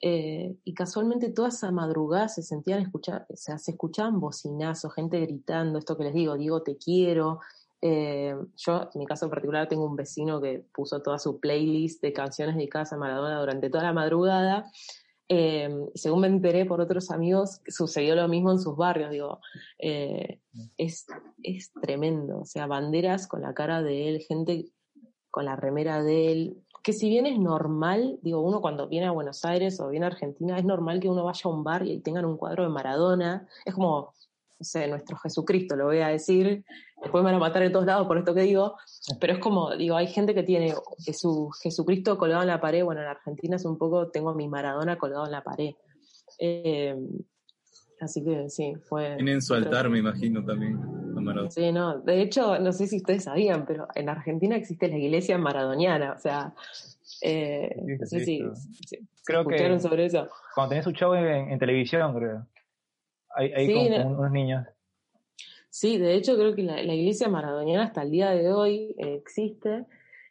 Eh, 0.00 0.56
y 0.62 0.74
casualmente 0.74 1.30
toda 1.30 1.48
esa 1.48 1.72
madrugada 1.72 2.28
se 2.28 2.42
sentían 2.42 2.80
escuchar, 2.80 3.26
o 3.30 3.36
sea, 3.36 3.58
se 3.58 3.72
escuchaban 3.72 4.20
bocinazos, 4.20 4.94
gente 4.94 5.18
gritando, 5.18 5.78
esto 5.78 5.96
que 5.96 6.04
les 6.04 6.14
digo, 6.14 6.36
digo 6.36 6.62
te 6.62 6.76
quiero. 6.76 7.40
Eh, 7.80 8.34
yo, 8.56 8.82
en 8.94 8.98
mi 8.98 9.06
caso 9.06 9.28
particular, 9.28 9.68
tengo 9.68 9.86
un 9.86 9.96
vecino 9.96 10.40
que 10.40 10.64
puso 10.72 11.00
toda 11.02 11.18
su 11.18 11.40
playlist 11.40 12.02
de 12.02 12.12
canciones 12.12 12.56
de 12.56 12.68
casa 12.68 12.96
Maradona 12.96 13.40
durante 13.40 13.70
toda 13.70 13.84
la 13.84 13.92
madrugada. 13.92 14.70
Eh, 15.28 15.68
según 15.94 16.20
me 16.20 16.26
enteré 16.26 16.64
por 16.64 16.80
otros 16.80 17.10
amigos, 17.10 17.60
sucedió 17.68 18.14
lo 18.14 18.28
mismo 18.28 18.50
en 18.50 18.58
sus 18.58 18.76
barrios. 18.76 19.10
Digo, 19.10 19.40
es, 19.78 21.06
es 21.42 21.72
tremendo. 21.82 22.40
O 22.40 22.44
sea, 22.44 22.66
banderas 22.66 23.26
con 23.26 23.42
la 23.42 23.54
cara 23.54 23.82
de 23.82 24.08
él, 24.08 24.20
gente 24.20 24.72
con 25.30 25.44
la 25.44 25.56
remera 25.56 26.02
de 26.02 26.32
él, 26.32 26.64
que 26.82 26.92
si 26.92 27.08
bien 27.08 27.26
es 27.26 27.38
normal, 27.38 28.18
digo, 28.22 28.40
uno 28.40 28.60
cuando 28.60 28.88
viene 28.88 29.06
a 29.06 29.10
Buenos 29.10 29.44
Aires 29.44 29.78
o 29.80 29.90
viene 29.90 30.06
a 30.06 30.08
Argentina, 30.08 30.58
es 30.58 30.64
normal 30.64 31.00
que 31.00 31.08
uno 31.10 31.24
vaya 31.24 31.42
a 31.44 31.48
un 31.48 31.62
bar 31.62 31.86
y 31.86 32.00
tengan 32.00 32.24
un 32.24 32.36
cuadro 32.36 32.62
de 32.62 32.70
Maradona. 32.70 33.46
Es 33.64 33.74
como, 33.74 34.14
no 34.58 34.64
sé, 34.64 34.88
nuestro 34.88 35.16
Jesucristo, 35.18 35.76
lo 35.76 35.86
voy 35.86 35.98
a 35.98 36.08
decir. 36.08 36.64
Después 37.00 37.22
me 37.22 37.30
van 37.30 37.36
a 37.36 37.38
matar 37.38 37.62
de 37.62 37.70
todos 37.70 37.86
lados 37.86 38.06
por 38.06 38.18
esto 38.18 38.34
que 38.34 38.42
digo. 38.42 38.76
Pero 39.20 39.34
es 39.34 39.38
como, 39.38 39.76
digo, 39.76 39.96
hay 39.96 40.08
gente 40.08 40.34
que 40.34 40.42
tiene 40.42 40.74
su 41.12 41.50
Jesucristo 41.62 42.18
colgado 42.18 42.42
en 42.42 42.48
la 42.48 42.60
pared. 42.60 42.84
Bueno, 42.84 43.02
en 43.02 43.08
Argentina 43.08 43.56
es 43.56 43.64
un 43.64 43.78
poco, 43.78 44.08
tengo 44.08 44.34
mi 44.34 44.48
Maradona 44.48 44.98
colgado 44.98 45.26
en 45.26 45.32
la 45.32 45.42
pared. 45.42 45.74
Eh, 46.40 46.96
así 48.00 48.24
que 48.24 48.48
sí, 48.50 48.74
fue. 48.88 49.14
Tienen 49.16 49.42
su 49.42 49.54
altar, 49.54 49.88
me 49.88 49.98
imagino 49.98 50.44
también. 50.44 50.98
Sí, 51.50 51.72
no. 51.72 51.98
De 52.00 52.22
hecho, 52.22 52.58
no 52.58 52.72
sé 52.72 52.86
si 52.86 52.96
ustedes 52.96 53.24
sabían, 53.24 53.64
pero 53.66 53.88
en 53.94 54.08
Argentina 54.08 54.56
existe 54.56 54.88
la 54.88 54.96
iglesia 54.96 55.38
maradoniana. 55.38 56.12
O 56.12 56.18
sea, 56.18 56.54
eh, 57.22 57.74
no 57.98 58.06
sé 58.06 58.24
si, 58.24 58.42
creo 59.24 59.44
sobre 59.80 60.06
eso. 60.06 60.28
Cuando 60.54 60.70
tenés 60.70 60.86
un 60.86 60.92
show 60.94 61.14
en, 61.14 61.58
televisión, 61.58 62.14
creo. 62.14 62.46
Hay, 63.34 63.72
con, 63.72 64.12
unos 64.14 64.30
niños. 64.30 64.66
Sí, 65.70 65.98
de 65.98 66.14
hecho 66.14 66.36
creo 66.36 66.54
que 66.54 66.62
la, 66.62 66.82
iglesia 66.82 67.28
maradoniana 67.28 67.84
hasta 67.84 68.02
el 68.02 68.10
día 68.10 68.30
de 68.30 68.52
hoy 68.52 68.94
eh, 68.98 69.14
existe. 69.14 69.84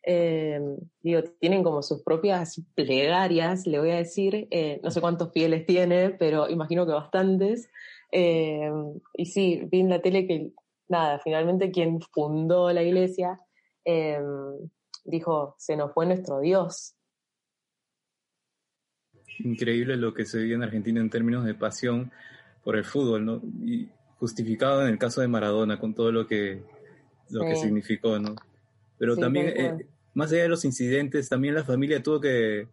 Eh, 0.03 0.59
digo, 1.01 1.21
tienen 1.39 1.63
como 1.63 1.81
sus 1.81 2.01
propias 2.01 2.61
plegarias, 2.75 3.67
le 3.67 3.79
voy 3.79 3.91
a 3.91 3.97
decir. 3.97 4.47
no 4.81 4.91
sé 4.91 5.01
cuántos 5.01 5.31
fieles 5.31 5.65
tiene, 5.65 6.11
pero 6.11 6.49
imagino 6.49 6.85
que 6.85 6.93
bastantes. 6.93 7.69
y 8.11 9.25
sí, 9.25 9.61
vi 9.69 9.81
en 9.81 9.89
la 9.89 10.01
tele 10.01 10.27
que 10.27 10.51
nada, 10.87 11.19
finalmente 11.19 11.71
quien 11.71 11.99
fundó 12.01 12.71
la 12.71 12.83
iglesia 12.83 13.39
dijo, 15.07 15.55
se 15.57 15.75
nos 15.75 15.93
fue 15.93 16.05
nuestro 16.05 16.39
Dios. 16.39 16.95
Increíble 19.39 19.97
lo 19.97 20.13
que 20.13 20.25
se 20.25 20.39
vive 20.39 20.55
en 20.55 20.63
Argentina 20.63 20.99
en 20.99 21.09
términos 21.09 21.45
de 21.45 21.55
pasión 21.55 22.11
por 22.67 22.75
el 22.75 22.83
fútbol, 22.83 23.23
¿no? 23.23 23.41
Y 23.63 23.87
justificado 24.19 24.81
en 24.81 24.89
el 24.89 24.97
caso 24.99 25.21
de 25.21 25.29
Maradona 25.29 25.79
con 25.79 25.93
todo 25.93 26.11
lo 26.11 26.27
que, 26.27 26.63
lo 27.29 27.45
que 27.45 27.55
significó, 27.55 28.19
¿no? 28.19 28.35
Pero 28.97 29.15
también, 29.15 29.53
eh, 29.55 29.87
más 30.13 30.33
allá 30.33 30.41
de 30.41 30.49
los 30.49 30.65
incidentes, 30.65 31.29
también 31.29 31.55
la 31.55 31.63
familia 31.63 32.03
tuvo 32.03 32.19
que, 32.19 32.67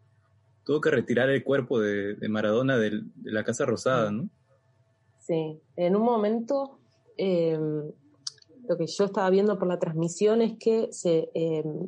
tuvo 0.65 0.81
que 0.81 0.91
retirar 0.91 1.31
el 1.31 1.45
cuerpo 1.45 1.79
de, 1.79 2.17
Maradona 2.29 2.77
de, 2.77 3.05
la 3.23 3.45
Casa 3.45 3.67
Rosada, 3.67 4.11
¿no? 4.11 4.29
Sí, 5.21 5.61
en 5.77 5.95
un 5.95 6.03
momento 6.03 6.81
em, 7.17 7.93
lo 8.69 8.77
que 8.77 8.89
yo 8.89 9.05
estaba 9.05 9.31
viendo 9.31 9.61
por 9.61 9.69
la 9.69 9.79
transmisión 9.79 10.43
es 10.43 10.59
que 10.59 10.89
se, 10.91 11.31
em, 11.35 11.87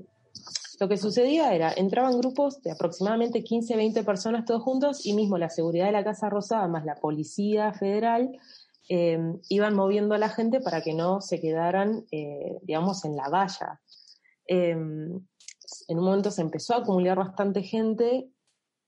lo 0.79 0.89
que 0.89 0.97
sucedía 0.97 1.55
era, 1.55 1.73
entraban 1.73 2.19
grupos 2.19 2.63
de 2.63 2.71
aproximadamente 2.71 3.43
15, 3.43 3.77
20 3.77 4.05
personas 4.05 4.45
todos 4.45 4.63
juntos 4.63 5.07
y 5.07 5.15
mismo 5.15 5.39
la 5.39 5.49
seguridad 5.49 5.87
de 5.87 5.93
la 5.93 6.05
Casa 6.05 6.29
Rosada 6.29 6.69
más 6.69 6.85
la 6.85 6.97
Policía 6.97 7.73
Federal 7.73 8.31
em, 8.89 9.41
iban 9.49 9.75
moviendo 9.75 10.15
a 10.15 10.19
la 10.19 10.29
gente 10.29 10.61
para 10.61 10.83
que 10.83 10.93
no 10.93 11.21
se 11.21 11.41
quedaran, 11.41 12.05
eh, 12.13 12.59
digamos, 12.63 13.05
en 13.05 13.17
la 13.17 13.29
valla. 13.29 13.81
Em, 14.47 15.21
en 15.89 15.99
un 15.99 16.05
momento 16.05 16.31
se 16.31 16.43
empezó 16.43 16.75
a 16.75 16.79
acumular 16.79 17.17
bastante 17.17 17.63
gente 17.63 18.29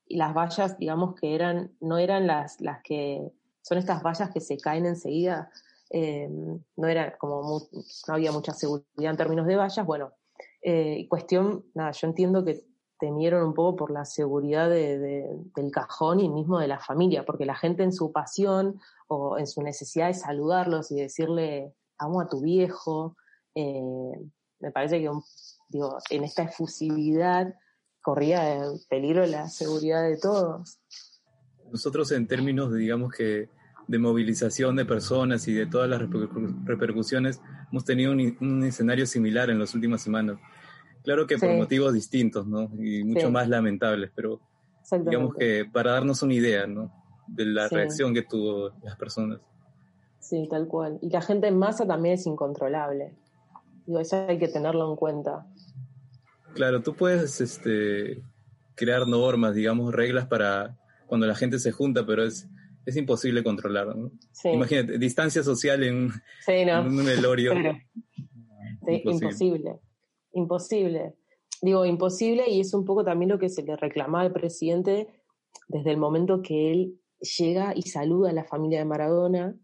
y 0.07 0.17
las 0.17 0.35
vallas, 0.35 0.79
digamos 0.79 1.15
que 1.15 1.35
eran, 1.35 1.75
no 1.81 1.99
eran 1.99 2.27
las, 2.27 2.61
las 2.61 2.81
que, 2.83 3.33
son 3.63 3.79
estas 3.79 4.03
vallas 4.03 4.31
que 4.31 4.41
se 4.41 4.57
caen 4.57 4.87
enseguida, 4.87 5.51
eh, 5.91 6.29
no 6.77 6.87
era 6.87 7.17
como 7.17 7.69
no 8.07 8.15
había 8.15 8.31
mucha 8.31 8.53
seguridad 8.53 9.11
en 9.11 9.17
términos 9.17 9.47
de 9.47 9.57
vallas. 9.57 9.87
Bueno, 9.87 10.13
eh, 10.63 11.07
cuestión, 11.09 11.65
nada, 11.75 11.93
yo 11.93 12.09
entiendo 12.09 12.45
que 12.45 12.65
temieron 12.99 13.47
un 13.47 13.55
poco 13.55 13.77
por 13.77 13.91
la 13.93 14.05
seguridad 14.05 14.69
del 14.69 15.71
cajón 15.73 16.21
y 16.21 16.29
mismo 16.29 16.59
de 16.59 16.67
la 16.67 16.81
familia, 16.81 17.25
porque 17.25 17.47
la 17.47 17.55
gente 17.55 17.85
en 17.85 17.93
su 17.93 18.11
pasión 18.11 18.81
o 19.07 19.39
en 19.39 19.47
su 19.47 19.63
necesidad 19.63 20.09
de 20.09 20.15
saludarlos 20.15 20.91
y 20.91 20.97
decirle 20.97 21.75
amo 21.99 22.21
a 22.21 22.29
tu 22.29 22.41
viejo, 22.41 23.17
eh, 23.55 23.81
me 24.61 24.71
parece 24.73 25.01
que 25.01 25.11
en 26.11 26.25
esta 26.25 26.43
efusividad 26.43 27.55
corría 28.03 28.65
peligro 28.89 29.27
la 29.27 29.49
seguridad 29.49 30.03
de 30.03 30.17
todos. 30.17 30.81
Nosotros 31.71 32.11
en 32.13 32.27
términos 32.27 32.73
de, 32.73 32.79
digamos 32.79 33.13
que 33.13 33.49
de 33.89 33.99
movilización 33.99 34.77
de 34.77 34.85
personas 34.85 35.49
y 35.49 35.55
de 35.55 35.67
todas 35.67 35.89
las 35.89 36.03
repercusiones, 36.65 37.41
hemos 37.73 37.85
tenido 37.85 38.13
un, 38.13 38.63
escenario 38.63 39.07
similar 39.07 39.51
en 39.51 39.59
las 39.59 39.75
últimas 39.75 40.03
semanas. 40.03 40.39
Claro 41.03 41.27
que 41.27 41.39
por 41.39 41.49
motivos 41.55 41.95
distintos, 41.95 42.47
¿no? 42.47 42.71
Y 42.79 43.03
mucho 43.03 43.31
más 43.31 43.49
lamentables, 43.49 44.11
pero 44.15 44.41
digamos 45.05 45.35
que 45.35 45.65
para 45.73 45.93
darnos 45.93 46.23
una 46.23 46.35
idea, 46.35 46.67
¿no? 46.67 46.93
De 47.27 47.47
la 47.47 47.69
reacción 47.69 48.13
que 48.13 48.23
tuvo 48.23 48.73
las 48.83 48.97
personas. 48.97 49.41
Sí, 50.21 50.47
tal 50.51 50.69
cual. 50.69 50.99
Y 51.01 51.09
la 51.09 51.23
gente 51.23 51.47
en 51.47 51.59
masa 51.59 51.87
también 51.87 52.17
es 52.17 52.27
incontrolable. 52.27 53.15
Digo, 53.87 54.01
eso 54.01 54.27
hay 54.29 54.39
que 54.39 54.49
tenerlo 54.49 54.91
en 54.91 54.97
cuenta. 54.97 55.47
Claro, 56.55 56.83
tú 56.83 56.95
puedes 56.95 57.41
este, 57.41 58.23
crear 58.75 59.07
normas, 59.07 59.55
digamos, 59.55 59.95
reglas 59.95 60.27
para 60.27 60.77
cuando 61.07 61.27
la 61.27 61.35
gente 61.35 61.59
se 61.59 61.73
junta, 61.73 62.05
pero 62.05 62.25
es 62.25 62.47
es 62.89 62.97
imposible 62.97 63.45
controlar. 63.45 63.95
¿no? 63.95 64.11
Imagínate, 64.45 64.99
distancia 64.99 65.43
social 65.43 65.83
en, 65.85 66.11
un 66.87 67.05
velorio. 67.05 67.53
imposible. 69.05 69.79
imposible. 70.33 71.15
Digo, 71.61 71.85
imposible 71.85 72.49
y 72.49 72.61
es 72.61 72.73
un 72.73 72.87
poco 72.87 73.05
también 73.05 73.29
lo 73.29 73.39
que 73.39 73.51
se 73.51 73.63
le 73.63 73.77
reclamaba 73.77 74.25
al 74.25 74.33
presidente 74.33 75.09
desde 75.69 75.91
el 75.91 75.99
momento 75.99 76.41
que 76.41 76.73
él 76.73 77.01
llega 77.39 77.75
y 77.77 77.83
saluda 77.83 78.31
a 78.31 78.33
la 78.33 78.45
familia 78.45 78.79
de 78.79 78.87
Maradona. 78.87 79.55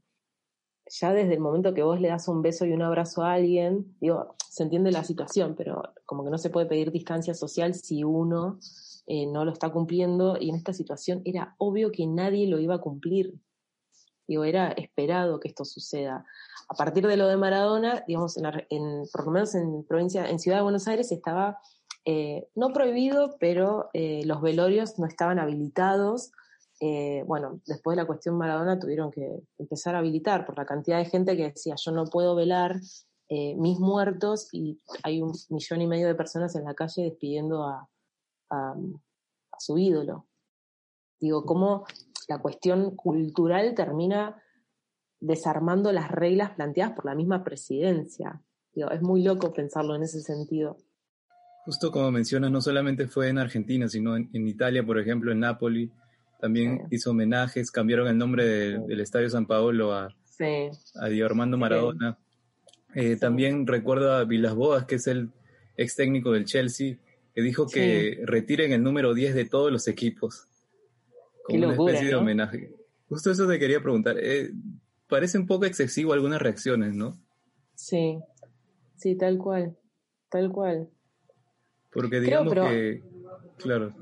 Ya 0.86 1.14
desde 1.14 1.32
el 1.32 1.40
momento 1.40 1.72
que 1.72 1.82
vos 1.82 1.98
le 1.98 2.08
das 2.08 2.28
un 2.28 2.42
beso 2.42 2.66
y 2.66 2.72
un 2.72 2.82
abrazo 2.82 3.22
a 3.22 3.32
alguien, 3.32 3.96
digo, 4.00 4.36
se 4.50 4.64
entiende 4.64 4.92
la 4.92 5.02
situación, 5.02 5.54
pero 5.56 5.82
como 6.04 6.24
que 6.24 6.30
no 6.30 6.36
se 6.36 6.50
puede 6.50 6.66
pedir 6.66 6.92
distancia 6.92 7.32
social 7.32 7.72
si 7.72 8.04
uno 8.04 8.58
eh, 9.06 9.26
no 9.26 9.44
lo 9.44 9.52
está 9.52 9.70
cumpliendo 9.70 10.38
y 10.40 10.48
en 10.48 10.56
esta 10.56 10.72
situación 10.72 11.20
era 11.26 11.54
obvio 11.58 11.92
que 11.92 12.06
nadie 12.06 12.46
lo 12.46 12.58
iba 12.58 12.76
a 12.76 12.80
cumplir. 12.80 13.34
Digo, 14.26 14.44
era 14.44 14.68
esperado 14.68 15.40
que 15.40 15.48
esto 15.48 15.66
suceda. 15.66 16.24
A 16.68 16.74
partir 16.74 17.06
de 17.06 17.18
lo 17.18 17.26
de 17.26 17.36
Maradona, 17.36 18.02
digamos, 18.08 18.38
en, 18.38 19.02
por 19.12 19.26
lo 19.26 19.30
menos 19.32 19.54
en 19.54 19.84
provincia, 19.84 20.28
en 20.30 20.38
Ciudad 20.38 20.58
de 20.58 20.62
Buenos 20.62 20.88
Aires 20.88 21.12
estaba 21.12 21.58
eh, 22.06 22.48
no 22.54 22.72
prohibido, 22.72 23.36
pero 23.38 23.90
eh, 23.92 24.22
los 24.24 24.40
velorios 24.40 24.98
no 24.98 25.06
estaban 25.06 25.38
habilitados. 25.38 26.32
bueno, 27.26 27.60
después 27.66 27.96
de 27.96 28.02
la 28.02 28.06
cuestión 28.06 28.36
Maradona 28.36 28.78
tuvieron 28.78 29.10
que 29.10 29.40
empezar 29.58 29.94
a 29.94 29.98
habilitar 29.98 30.46
por 30.46 30.56
la 30.56 30.66
cantidad 30.66 30.98
de 30.98 31.06
gente 31.06 31.36
que 31.36 31.50
decía 31.50 31.76
yo 31.76 31.92
no 31.92 32.06
puedo 32.06 32.34
velar 32.34 32.80
mis 33.30 33.80
muertos 33.80 34.48
y 34.52 34.78
hay 35.02 35.22
un 35.22 35.32
millón 35.48 35.80
y 35.80 35.86
medio 35.86 36.06
de 36.06 36.14
personas 36.14 36.54
en 36.56 36.64
la 36.64 36.74
calle 36.74 37.04
despidiendo 37.04 37.64
a, 37.64 37.88
a, 38.54 38.74
su 39.58 39.78
ídolo. 39.78 40.26
Digo, 41.20 41.44
cómo 41.44 41.84
la 42.28 42.38
cuestión 42.38 42.96
cultural 42.96 43.74
termina 43.74 44.42
desarmando 45.20 45.92
las 45.92 46.10
reglas 46.10 46.50
planteadas 46.50 46.94
por 46.94 47.06
la 47.06 47.14
misma 47.14 47.44
presidencia. 47.44 48.42
Digo, 48.74 48.90
es 48.90 49.00
muy 49.00 49.22
loco 49.22 49.52
pensarlo 49.52 49.94
en 49.94 50.02
ese 50.02 50.20
sentido. 50.20 50.76
Justo 51.64 51.90
como 51.90 52.10
mencionas, 52.10 52.50
no 52.50 52.60
solamente 52.60 53.06
fue 53.06 53.28
en 53.28 53.38
Argentina, 53.38 53.88
sino 53.88 54.16
en, 54.16 54.48
Italia, 54.48 54.84
por 54.84 54.98
ejemplo, 54.98 55.32
en 55.32 55.40
Nápoli, 55.40 55.90
también 56.40 56.86
hizo 56.90 57.12
homenajes, 57.12 57.70
cambiaron 57.70 58.06
el 58.08 58.18
nombre 58.18 58.44
del 58.80 59.00
Estadio 59.00 59.30
San 59.30 59.46
Paolo 59.46 59.94
a, 59.94 60.08
a 61.00 61.08
Diego 61.08 61.26
Armando 61.26 61.56
Maradona. 61.56 62.18
Eh, 62.94 63.16
también 63.16 63.66
recuerdo 63.66 64.12
a 64.12 64.24
Vilas 64.24 64.54
Boas, 64.54 64.84
que 64.84 64.96
es 64.96 65.06
el 65.06 65.30
ex 65.76 65.96
técnico 65.96 66.32
del 66.32 66.44
Chelsea, 66.44 66.98
que 67.34 67.42
dijo 67.42 67.66
que 67.66 68.20
retiren 68.24 68.72
el 68.72 68.82
número 68.82 69.12
10 69.12 69.34
de 69.34 69.44
todos 69.44 69.72
los 69.72 69.88
equipos. 69.88 70.46
Como 71.44 71.58
una 71.58 71.72
especie 71.74 72.08
de 72.08 72.14
homenaje. 72.14 72.72
Justo 73.08 73.30
eso 73.30 73.46
te 73.46 73.58
quería 73.58 73.82
preguntar. 73.82 74.16
Eh, 74.18 74.52
parece 75.08 75.36
un 75.38 75.46
poco 75.46 75.64
excesivo 75.64 76.12
algunas 76.12 76.40
reacciones, 76.40 76.94
¿no? 76.94 77.18
Sí, 77.74 78.18
sí, 78.96 79.16
tal 79.16 79.36
cual, 79.36 79.76
tal 80.28 80.50
cual. 80.50 80.88
Porque 81.92 82.20
digamos 82.20 82.54
que, 82.54 83.02
claro. 83.58 83.94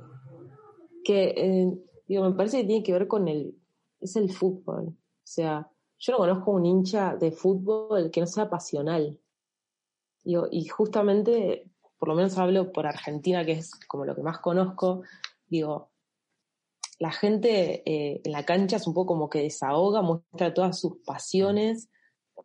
Que, 1.05 1.35
eh, 1.37 1.79
digo, 2.07 2.29
me 2.29 2.37
parece 2.37 2.61
que 2.61 2.67
tiene 2.67 2.83
que 2.83 2.93
ver 2.93 3.09
con 3.09 3.29
el, 3.29 3.57
es 4.01 4.15
el 4.17 4.31
fútbol. 4.31 4.89
O 4.89 4.95
sea, 5.25 5.69
yo 5.99 6.13
no 6.13 6.19
conozco 6.19 6.51
un 6.53 6.67
hincha 6.67 7.17
de 7.17 7.33
fútbol 7.33 8.11
que 8.11 8.21
no 8.21 8.27
sea 8.27 8.49
pasional. 8.49 9.19
Digo, 10.23 10.49
y 10.51 10.67
justamente, 10.67 11.72
por 12.03 12.09
lo 12.09 12.17
menos 12.17 12.37
hablo 12.37 12.73
por 12.73 12.89
Argentina, 12.89 13.45
que 13.45 13.53
es 13.53 13.71
como 13.87 14.05
lo 14.05 14.17
que 14.17 14.25
más 14.25 14.41
conozco, 14.41 15.05
digo, 15.47 15.93
la 16.99 17.13
gente 17.13 17.85
eh, 17.87 18.21
en 18.25 18.33
la 18.33 18.43
cancha 18.43 18.75
es 18.75 18.89
un 18.89 18.93
poco 18.93 19.15
como 19.15 19.31
que 19.31 19.39
desahoga, 19.39 20.03
muestra 20.03 20.53
todas 20.53 20.81
sus 20.81 20.97
pasiones. 21.07 21.93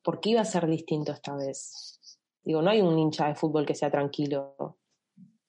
¿Por 0.03 0.19
qué 0.19 0.29
iba 0.29 0.41
a 0.41 0.45
ser 0.45 0.67
distinto 0.67 1.11
esta 1.11 1.35
vez? 1.35 2.19
Digo, 2.43 2.61
no 2.61 2.69
hay 2.69 2.81
un 2.81 2.99
hincha 2.99 3.29
de 3.29 3.33
fútbol 3.33 3.65
que 3.65 3.73
sea 3.73 3.89
tranquilo 3.89 4.77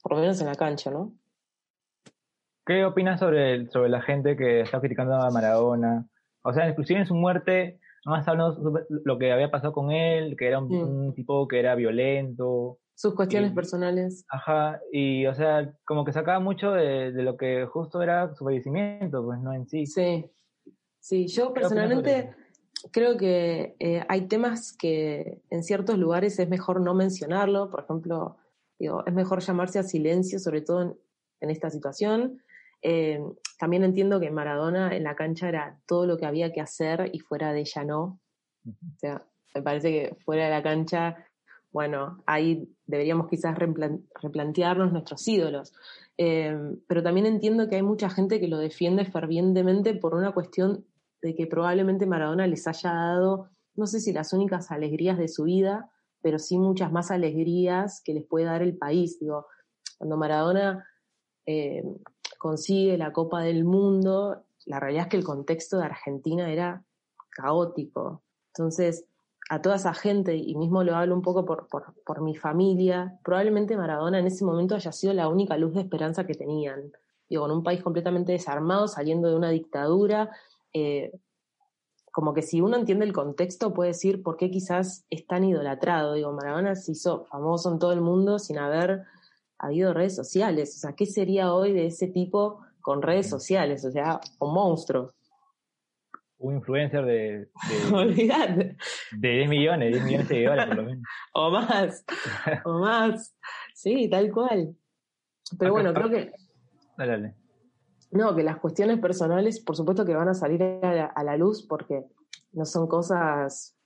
por 0.02 0.12
lo 0.12 0.20
menos 0.20 0.40
en 0.40 0.46
la 0.46 0.54
cancha, 0.54 0.90
¿no? 0.90 1.12
¿Qué 2.64 2.86
opinas 2.86 3.20
sobre, 3.20 3.66
sobre 3.66 3.90
la 3.90 4.00
gente 4.00 4.38
que 4.38 4.62
está 4.62 4.80
criticando 4.80 5.16
a 5.16 5.30
Maradona? 5.30 6.08
O 6.40 6.54
sea, 6.54 6.66
inclusive 6.66 7.00
en 7.00 7.06
su 7.06 7.14
muerte, 7.14 7.78
más 8.06 8.26
hablando 8.26 8.54
sobre 8.54 8.84
lo 8.88 9.18
que 9.18 9.32
había 9.32 9.50
pasado 9.50 9.74
con 9.74 9.92
él, 9.92 10.34
que 10.34 10.46
era 10.46 10.60
un, 10.60 11.08
mm. 11.08 11.12
tipo 11.12 11.46
que 11.46 11.60
era 11.60 11.74
violento. 11.74 12.78
Sus 12.98 13.14
cuestiones 13.14 13.52
personales. 13.52 14.26
Ajá, 14.28 14.80
y 14.90 15.24
o 15.26 15.32
sea, 15.32 15.72
como 15.84 16.04
que 16.04 16.12
sacaba 16.12 16.40
mucho 16.40 16.72
de, 16.72 17.12
lo 17.12 17.36
que 17.36 17.64
justo 17.66 18.02
era 18.02 18.34
su 18.34 18.44
fallecimiento, 18.44 19.24
pues 19.24 19.38
no 19.38 19.52
en 19.52 19.68
sí. 19.68 19.86
Sí, 19.86 20.28
sí, 20.98 21.28
yo 21.28 21.54
personalmente 21.54 22.34
creo 22.90 23.16
que 23.16 23.76
eh, 23.78 24.04
hay 24.08 24.22
temas 24.26 24.76
que 24.76 25.40
en 25.48 25.62
ciertos 25.62 25.96
lugares 25.96 26.40
es 26.40 26.48
mejor 26.48 26.80
no 26.80 26.92
mencionarlo, 26.92 27.70
por 27.70 27.84
ejemplo, 27.84 28.36
es 28.80 29.14
mejor 29.14 29.42
llamarse 29.42 29.78
a 29.78 29.84
silencio, 29.84 30.40
sobre 30.40 30.62
todo 30.62 30.98
en, 31.40 31.50
esta 31.50 31.70
situación. 31.70 32.42
Eh, 32.82 33.20
también 33.60 33.84
entiendo 33.84 34.18
que 34.18 34.32
Maradona 34.32 34.96
en 34.96 35.04
la 35.04 35.14
cancha 35.14 35.48
era 35.48 35.78
todo 35.86 36.04
lo 36.04 36.16
que 36.16 36.26
había 36.26 36.52
que 36.52 36.60
hacer 36.60 37.10
y 37.12 37.20
fuera 37.20 37.52
de 37.52 37.60
ella 37.60 37.84
no. 37.84 38.20
O 38.66 38.98
sea, 38.98 39.24
me 39.54 39.62
parece 39.62 39.92
que 39.92 40.16
fuera 40.24 40.46
de 40.46 40.50
la 40.50 40.64
cancha, 40.64 41.27
bueno, 41.70 42.22
ahí 42.26 42.68
deberíamos 42.86 43.28
quizás 43.28 43.56
replantearnos 43.56 44.92
nuestros 44.92 45.26
ídolos. 45.28 45.72
Eh, 46.16 46.56
pero 46.86 47.02
también 47.02 47.26
entiendo 47.26 47.68
que 47.68 47.76
hay 47.76 47.82
mucha 47.82 48.10
gente 48.10 48.40
que 48.40 48.48
lo 48.48 48.58
defiende 48.58 49.04
fervientemente 49.04 49.94
por 49.94 50.14
una 50.14 50.32
cuestión 50.32 50.84
de 51.22 51.34
que 51.34 51.46
probablemente 51.46 52.06
Maradona 52.06 52.46
les 52.46 52.66
haya 52.66 52.92
dado, 52.92 53.50
no 53.74 53.86
sé 53.86 54.00
si 54.00 54.12
las 54.12 54.32
únicas 54.32 54.70
alegrías 54.70 55.18
de 55.18 55.28
su 55.28 55.44
vida, 55.44 55.90
pero 56.20 56.38
sí 56.38 56.58
muchas 56.58 56.90
más 56.90 57.10
alegrías 57.10 58.02
que 58.04 58.14
les 58.14 58.24
puede 58.24 58.46
dar 58.46 58.62
el 58.62 58.76
país. 58.76 59.18
Digo, 59.20 59.46
cuando 59.98 60.16
Maradona 60.16 60.86
eh, 61.46 61.84
consigue 62.38 62.96
la 62.98 63.12
Copa 63.12 63.42
del 63.42 63.64
Mundo, 63.64 64.44
la 64.64 64.80
realidad 64.80 65.04
es 65.04 65.10
que 65.10 65.16
el 65.16 65.24
contexto 65.24 65.78
de 65.78 65.84
Argentina 65.84 66.50
era 66.50 66.84
caótico. 67.30 68.22
Entonces, 68.54 69.04
a 69.48 69.62
toda 69.62 69.76
esa 69.76 69.94
gente, 69.94 70.36
y 70.36 70.54
mismo 70.56 70.84
lo 70.84 70.94
hablo 70.94 71.14
un 71.14 71.22
poco 71.22 71.44
por, 71.44 71.68
por, 71.68 72.20
mi 72.20 72.36
familia, 72.36 73.18
probablemente 73.24 73.76
Maradona 73.76 74.18
en 74.18 74.26
ese 74.26 74.44
momento 74.44 74.74
haya 74.74 74.92
sido 74.92 75.14
la 75.14 75.28
única 75.28 75.56
luz 75.56 75.74
de 75.74 75.80
esperanza 75.80 76.26
que 76.26 76.34
tenían. 76.34 76.92
Digo, 77.30 77.46
en 77.46 77.52
un 77.52 77.62
país 77.62 77.82
completamente 77.82 78.32
desarmado, 78.32 78.88
saliendo 78.88 79.28
de 79.28 79.36
una 79.36 79.50
dictadura, 79.50 80.30
eh, 80.72 81.12
como 82.12 82.34
que 82.34 82.42
si 82.42 82.60
uno 82.60 82.76
entiende 82.76 83.04
el 83.04 83.12
contexto 83.12 83.72
puede 83.72 83.90
decir 83.90 84.22
por 84.22 84.36
qué 84.36 84.50
quizás 84.50 85.04
es 85.08 85.26
tan 85.26 85.44
idolatrado. 85.44 86.14
Digo, 86.14 86.32
Maradona 86.32 86.74
se 86.74 86.92
hizo 86.92 87.24
famoso 87.26 87.72
en 87.72 87.78
todo 87.78 87.92
el 87.92 88.00
mundo 88.00 88.38
sin 88.38 88.58
haber 88.58 89.04
habido 89.58 89.94
redes 89.94 90.16
sociales. 90.16 90.74
O 90.76 90.80
sea, 90.80 90.92
¿qué 90.94 91.06
sería 91.06 91.54
hoy 91.54 91.72
de 91.72 91.86
ese 91.86 92.08
tipo 92.08 92.60
con 92.80 93.02
redes 93.02 93.28
sociales? 93.28 93.84
O 93.84 93.90
sea, 93.90 94.20
un 94.40 94.52
monstruo. 94.52 95.14
Un 96.38 96.54
influencer 96.54 97.04
de, 97.04 97.48
de, 97.68 98.76
de 99.12 99.28
10 99.28 99.48
millones, 99.48 99.92
10 99.92 100.04
millones 100.04 100.28
de 100.28 100.34
seguidores 100.34 100.66
por 100.66 100.76
lo 100.76 100.82
menos. 100.84 101.02
o 101.34 101.50
más, 101.50 102.04
o 102.64 102.78
más. 102.78 103.36
Sí, 103.74 104.08
tal 104.08 104.30
cual. 104.30 104.76
Pero 105.58 105.72
bueno, 105.72 105.92
creo 105.92 106.10
que... 106.10 106.32
Dale, 106.96 107.12
dale. 107.12 107.34
No, 108.10 108.34
que 108.34 108.42
las 108.42 108.58
cuestiones 108.58 108.98
personales, 109.00 109.60
por 109.60 109.76
supuesto 109.76 110.04
que 110.04 110.14
van 110.14 110.28
a 110.28 110.34
salir 110.34 110.62
a 110.62 111.22
la, 111.22 111.36
luz 111.36 111.66
porque 111.66 112.06
no 112.52 112.64
son 112.64 112.86
cosas, 112.86 113.76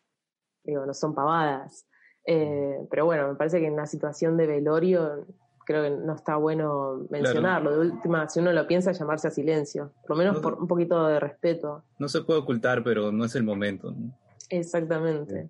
digo, 0.62 0.86
no 0.86 0.94
son 0.94 1.14
pavadas. 1.14 1.88
Eh, 2.26 2.86
pero 2.90 3.04
bueno, 3.04 3.28
me 3.28 3.34
parece 3.34 3.58
que 3.58 3.66
en 3.66 3.72
una 3.72 3.86
situación 3.86 4.36
de 4.36 4.46
velorio 4.46 5.26
creo 5.64 5.82
que 5.82 5.90
no 5.90 6.14
está 6.14 6.36
bueno 6.36 7.06
mencionarlo. 7.10 7.72
De 7.72 7.90
última, 7.90 8.28
si 8.28 8.40
uno 8.40 8.52
lo 8.52 8.66
piensa, 8.66 8.92
llamarse 8.92 9.28
a 9.28 9.30
silencio. 9.30 9.92
Por 10.02 10.10
lo 10.10 10.16
menos 10.16 10.40
por 10.40 10.54
un 10.54 10.66
poquito 10.66 11.06
de 11.06 11.20
respeto. 11.20 11.84
No 11.98 12.08
se 12.08 12.22
puede 12.22 12.40
ocultar, 12.40 12.82
pero 12.82 13.12
no 13.12 13.24
es 13.24 13.34
el 13.34 13.44
momento. 13.44 13.94
Exactamente. 14.48 15.48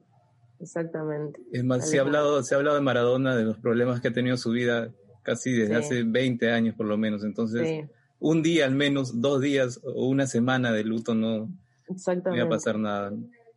Exactamente. 0.61 1.41
Es 1.53 1.65
más, 1.65 1.89
se 1.91 1.99
ha, 1.99 2.03
hablado, 2.03 2.43
se 2.43 2.55
ha 2.55 2.59
hablado 2.59 2.77
de 2.77 2.83
Maradona, 2.83 3.35
de 3.35 3.45
los 3.45 3.59
problemas 3.59 4.01
que 4.01 4.09
ha 4.09 4.13
tenido 4.13 4.37
su 4.37 4.51
vida 4.53 4.93
casi 5.23 5.53
desde 5.53 5.75
hace 5.75 6.03
20 6.05 6.51
años 6.51 6.75
por 6.77 6.87
lo 6.87 6.97
menos. 6.97 7.25
Entonces, 7.25 7.89
un 8.21 8.43
día 8.43 8.65
al 8.65 8.75
menos, 8.75 9.21
dos 9.21 9.41
días 9.41 9.81
o 9.83 10.07
una 10.07 10.27
semana 10.27 10.73
de 10.73 10.85
luto 10.85 11.15
no, 11.15 11.49
no 11.89 12.37
iba 12.37 12.45
a 12.45 12.49
pasar 12.49 12.79
nada. 12.79 13.13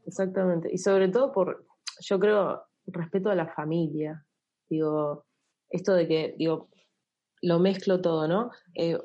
Exactamente. 0.06 0.70
Y 0.72 0.80
sobre 0.80 1.10
todo 1.10 1.32
por, 1.32 1.66
yo 2.00 2.20
creo, 2.20 2.64
respeto 2.88 3.30
a 3.30 3.36
la 3.36 3.48
familia. 3.48 4.26
Digo, 4.70 5.25
esto 5.76 5.94
de 5.94 6.08
que, 6.08 6.36
digo, 6.38 6.70
lo 7.42 7.60
mezclo 7.60 8.02
todo, 8.02 8.28
¿no? 8.28 8.52
Eh, 8.74 8.98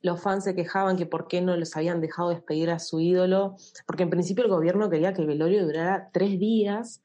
los 0.00 0.20
fans 0.20 0.44
se 0.44 0.54
quejaban 0.54 0.96
que 0.96 1.06
por 1.06 1.26
qué 1.26 1.40
no 1.40 1.56
les 1.56 1.76
habían 1.76 2.00
dejado 2.00 2.30
despedir 2.30 2.70
a 2.70 2.78
su 2.78 3.00
ídolo, 3.00 3.56
porque 3.86 4.04
en 4.04 4.10
principio 4.10 4.44
el 4.44 4.50
gobierno 4.50 4.90
quería 4.90 5.12
que 5.12 5.22
el 5.22 5.28
velorio 5.28 5.64
durara 5.64 6.10
tres 6.12 6.38
días. 6.38 7.02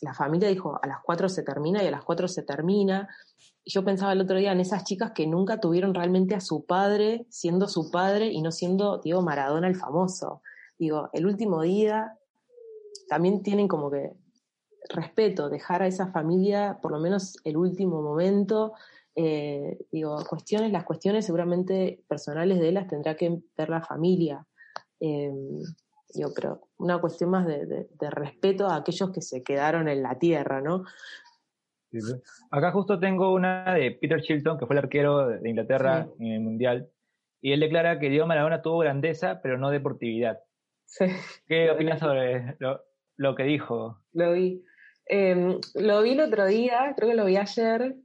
La 0.00 0.12
familia 0.12 0.48
dijo, 0.48 0.78
a 0.82 0.86
las 0.86 0.98
cuatro 1.02 1.28
se 1.28 1.42
termina 1.42 1.82
y 1.82 1.86
a 1.86 1.90
las 1.90 2.04
cuatro 2.04 2.26
se 2.26 2.42
termina 2.42 3.08
yo 3.66 3.84
pensaba 3.84 4.12
el 4.12 4.20
otro 4.20 4.36
día 4.36 4.52
en 4.52 4.60
esas 4.60 4.84
chicas 4.84 5.12
que 5.12 5.26
nunca 5.26 5.60
tuvieron 5.60 5.94
realmente 5.94 6.34
a 6.34 6.40
su 6.40 6.66
padre 6.66 7.26
siendo 7.30 7.68
su 7.68 7.90
padre 7.90 8.26
y 8.26 8.42
no 8.42 8.52
siendo, 8.52 8.98
digo, 8.98 9.22
Maradona 9.22 9.68
el 9.68 9.76
famoso. 9.76 10.42
Digo, 10.78 11.08
el 11.12 11.26
último 11.26 11.62
día 11.62 12.18
también 13.08 13.42
tienen 13.42 13.68
como 13.68 13.90
que 13.90 14.12
respeto, 14.88 15.48
dejar 15.48 15.82
a 15.82 15.86
esa 15.86 16.08
familia 16.08 16.78
por 16.82 16.92
lo 16.92 16.98
menos 16.98 17.36
el 17.44 17.56
último 17.56 18.02
momento. 18.02 18.74
Eh, 19.16 19.78
digo, 19.92 20.16
cuestiones, 20.28 20.72
las 20.72 20.84
cuestiones 20.84 21.24
seguramente 21.24 22.02
personales 22.08 22.58
de 22.58 22.68
ellas 22.68 22.88
tendrá 22.88 23.16
que 23.16 23.40
ver 23.56 23.68
la 23.68 23.82
familia. 23.82 24.46
Eh, 25.00 25.32
yo 26.14 26.32
creo, 26.32 26.68
una 26.78 26.98
cuestión 27.00 27.30
más 27.30 27.46
de, 27.46 27.66
de, 27.66 28.10
respeto 28.10 28.68
a 28.68 28.76
aquellos 28.76 29.10
que 29.10 29.20
se 29.20 29.42
quedaron 29.42 29.88
en 29.88 30.02
la 30.02 30.18
tierra, 30.18 30.60
¿no? 30.60 30.84
Acá 32.50 32.72
justo 32.72 32.98
tengo 32.98 33.32
una 33.32 33.74
de 33.74 33.92
Peter 33.92 34.20
Shilton, 34.20 34.58
que 34.58 34.66
fue 34.66 34.74
el 34.74 34.84
arquero 34.84 35.28
de 35.28 35.48
Inglaterra 35.48 36.08
en 36.18 36.32
el 36.32 36.40
Mundial, 36.40 36.90
y 37.40 37.52
él 37.52 37.60
declara 37.60 37.98
que 37.98 38.08
Diego 38.08 38.26
Maradona 38.26 38.62
tuvo 38.62 38.78
grandeza, 38.78 39.40
pero 39.42 39.58
no 39.58 39.70
deportividad. 39.70 40.40
¿Qué 41.46 41.70
opinas 41.70 42.00
sobre 42.00 42.56
lo, 43.16 43.34
que 43.34 43.42
dijo? 43.42 44.00
Lo 44.12 44.32
vi. 44.32 44.64
Em, 45.06 45.58
lo 45.74 46.02
vi 46.02 46.12
el 46.12 46.20
otro 46.20 46.46
día, 46.46 46.94
creo 46.96 47.10
que 47.10 47.16
lo 47.16 47.24
vi 47.24 47.36
ayer, 47.36 47.96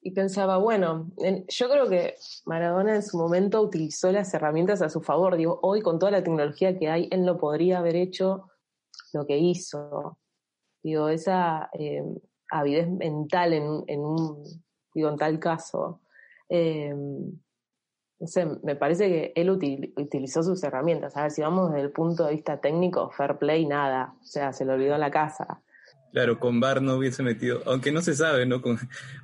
y 0.00 0.12
pensaba, 0.12 0.58
bueno, 0.58 1.10
yo 1.48 1.68
creo 1.68 1.88
que 1.88 2.14
Maradona 2.46 2.94
en 2.94 3.02
su 3.02 3.18
momento 3.18 3.60
utilizó 3.60 4.12
las 4.12 4.32
herramientas 4.32 4.80
a 4.80 4.88
su 4.88 5.00
favor. 5.00 5.36
Digo, 5.36 5.58
hoy 5.62 5.82
con 5.82 5.98
toda 5.98 6.12
la 6.12 6.22
tecnología 6.22 6.78
que 6.78 6.88
hay, 6.88 7.08
él 7.10 7.24
no 7.24 7.36
podría 7.36 7.78
haber 7.78 7.96
hecho 7.96 8.48
lo 9.12 9.26
que 9.26 9.38
hizo. 9.38 10.18
Digo, 10.82 11.08
esa... 11.08 11.68
Em, 11.72 12.14
avidez 12.50 12.88
mental 12.88 13.52
en, 13.52 13.84
en 13.86 14.00
un, 14.00 14.42
digo, 14.94 15.08
en 15.08 15.16
tal 15.16 15.38
caso. 15.38 16.00
Eh, 16.48 16.94
no 18.20 18.26
sé, 18.26 18.46
me 18.62 18.74
parece 18.74 19.08
que 19.08 19.32
él 19.36 19.50
utilizó 19.50 20.42
sus 20.42 20.62
herramientas. 20.64 21.16
A 21.16 21.22
ver, 21.22 21.30
si 21.30 21.42
vamos 21.42 21.70
desde 21.70 21.82
el 21.82 21.92
punto 21.92 22.24
de 22.26 22.32
vista 22.32 22.60
técnico, 22.60 23.10
fair 23.10 23.38
play, 23.38 23.64
nada. 23.64 24.16
O 24.20 24.24
sea, 24.24 24.52
se 24.52 24.64
le 24.64 24.72
olvidó 24.72 24.94
en 24.94 25.00
la 25.00 25.10
casa. 25.10 25.62
Claro, 26.12 26.40
con 26.40 26.58
VAR 26.58 26.80
no 26.80 26.94
hubiese 26.96 27.22
metido, 27.22 27.60
aunque 27.66 27.92
no 27.92 28.00
se 28.00 28.14
sabe, 28.14 28.46
¿no? 28.46 28.62
Con, 28.62 28.78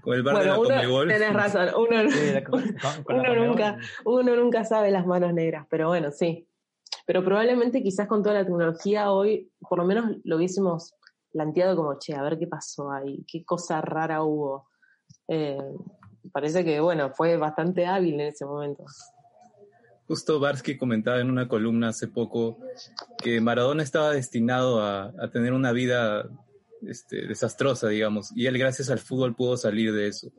el 0.07 0.23
VAR 0.23 0.38
de 0.38 0.44
la 0.47 0.59
uno, 0.59 1.07
Tenés 1.07 1.33
razón, 1.33 1.68
uno, 1.77 3.47
nunca, 3.47 3.79
uno 4.05 4.37
nunca 4.37 4.64
sabe 4.64 4.90
las 4.90 5.07
manos 5.07 5.33
negras, 5.33 5.66
pero 5.70 5.88
bueno, 5.88 6.11
sí. 6.11 6.47
Pero 7.07 7.25
probablemente 7.25 7.83
quizás 7.83 8.07
con 8.07 8.23
toda 8.23 8.35
la 8.37 8.44
tecnología 8.44 9.11
hoy, 9.11 9.51
por 9.61 9.79
lo 9.79 9.85
menos 9.85 10.16
lo 10.25 10.37
hubiésemos 10.37 10.94
planteado 11.33 11.77
como, 11.77 11.99
che, 11.99 12.14
a 12.14 12.23
ver 12.23 12.38
qué 12.38 12.47
pasó 12.47 12.92
ahí, 12.92 13.25
qué 13.27 13.44
cosa 13.44 13.81
rara 13.81 14.23
hubo. 14.23 14.68
Eh, 15.29 15.59
parece 16.33 16.64
que, 16.64 16.81
bueno, 16.81 17.11
fue 17.11 17.37
bastante 17.37 17.87
hábil 17.87 18.14
en 18.14 18.29
ese 18.29 18.44
momento. 18.44 18.85
Justo 20.07 20.38
Barsky 20.38 20.77
comentaba 20.77 21.20
en 21.20 21.31
una 21.31 21.49
columna 21.49 21.88
hace 21.88 22.09
poco 22.09 22.59
que 23.23 23.40
Maradona 23.40 23.83
estaba 23.83 24.11
destinado 24.11 24.83
a, 24.83 25.12
tener 25.33 25.55
una 25.55 25.73
vida 25.73 26.29
este, 26.88 27.27
desastrosa, 27.27 27.88
digamos, 27.88 28.33
y 28.37 28.47
él 28.47 28.59
gracias 28.59 28.90
al 28.90 28.99
fútbol 28.99 29.35
pudo 29.35 29.57
salir 29.57 29.92
de 29.92 30.09
eso. 30.09 30.31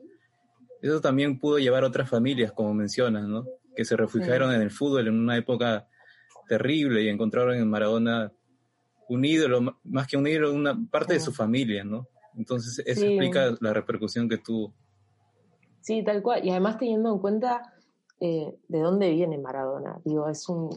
Eso 0.82 1.00
también 1.00 1.38
pudo 1.38 1.58
llevar 1.58 1.84
a 1.84 1.88
otras 1.88 2.08
familias, 2.08 2.52
como 2.52 2.74
mencionas, 2.74 3.26
¿no? 3.26 3.46
Que 3.74 3.84
se 3.84 3.96
refugiaron 3.96 4.52
en 4.54 4.60
el 4.60 4.70
fútbol 4.70 5.08
en 5.08 5.14
una 5.14 5.36
época 5.36 5.88
terrible 6.48 7.02
y 7.02 7.08
encontraron 7.08 7.56
en 7.56 7.68
Maradona 7.68 8.32
un 9.08 9.24
ídolo, 9.24 9.78
más 9.84 10.06
que 10.06 10.16
un 10.16 10.26
ídolo, 10.26 10.52
una 10.52 10.78
parte 10.90 11.14
de 11.14 11.20
su 11.20 11.32
familia, 11.32 11.84
¿no? 11.84 12.08
Entonces 12.36 12.82
eso 12.84 13.06
explica 13.06 13.54
la 13.60 13.72
repercusión 13.72 14.28
que 14.28 14.38
tuvo. 14.38 14.74
Sí, 15.80 16.02
tal 16.04 16.22
cual. 16.22 16.44
Y 16.44 16.50
además 16.50 16.78
teniendo 16.78 17.12
en 17.12 17.18
cuenta 17.20 17.74
eh, 18.20 18.58
de 18.68 18.80
dónde 18.80 19.10
viene 19.10 19.38
Maradona. 19.38 20.00
Digo, 20.04 20.28
es 20.28 20.48
un 20.48 20.70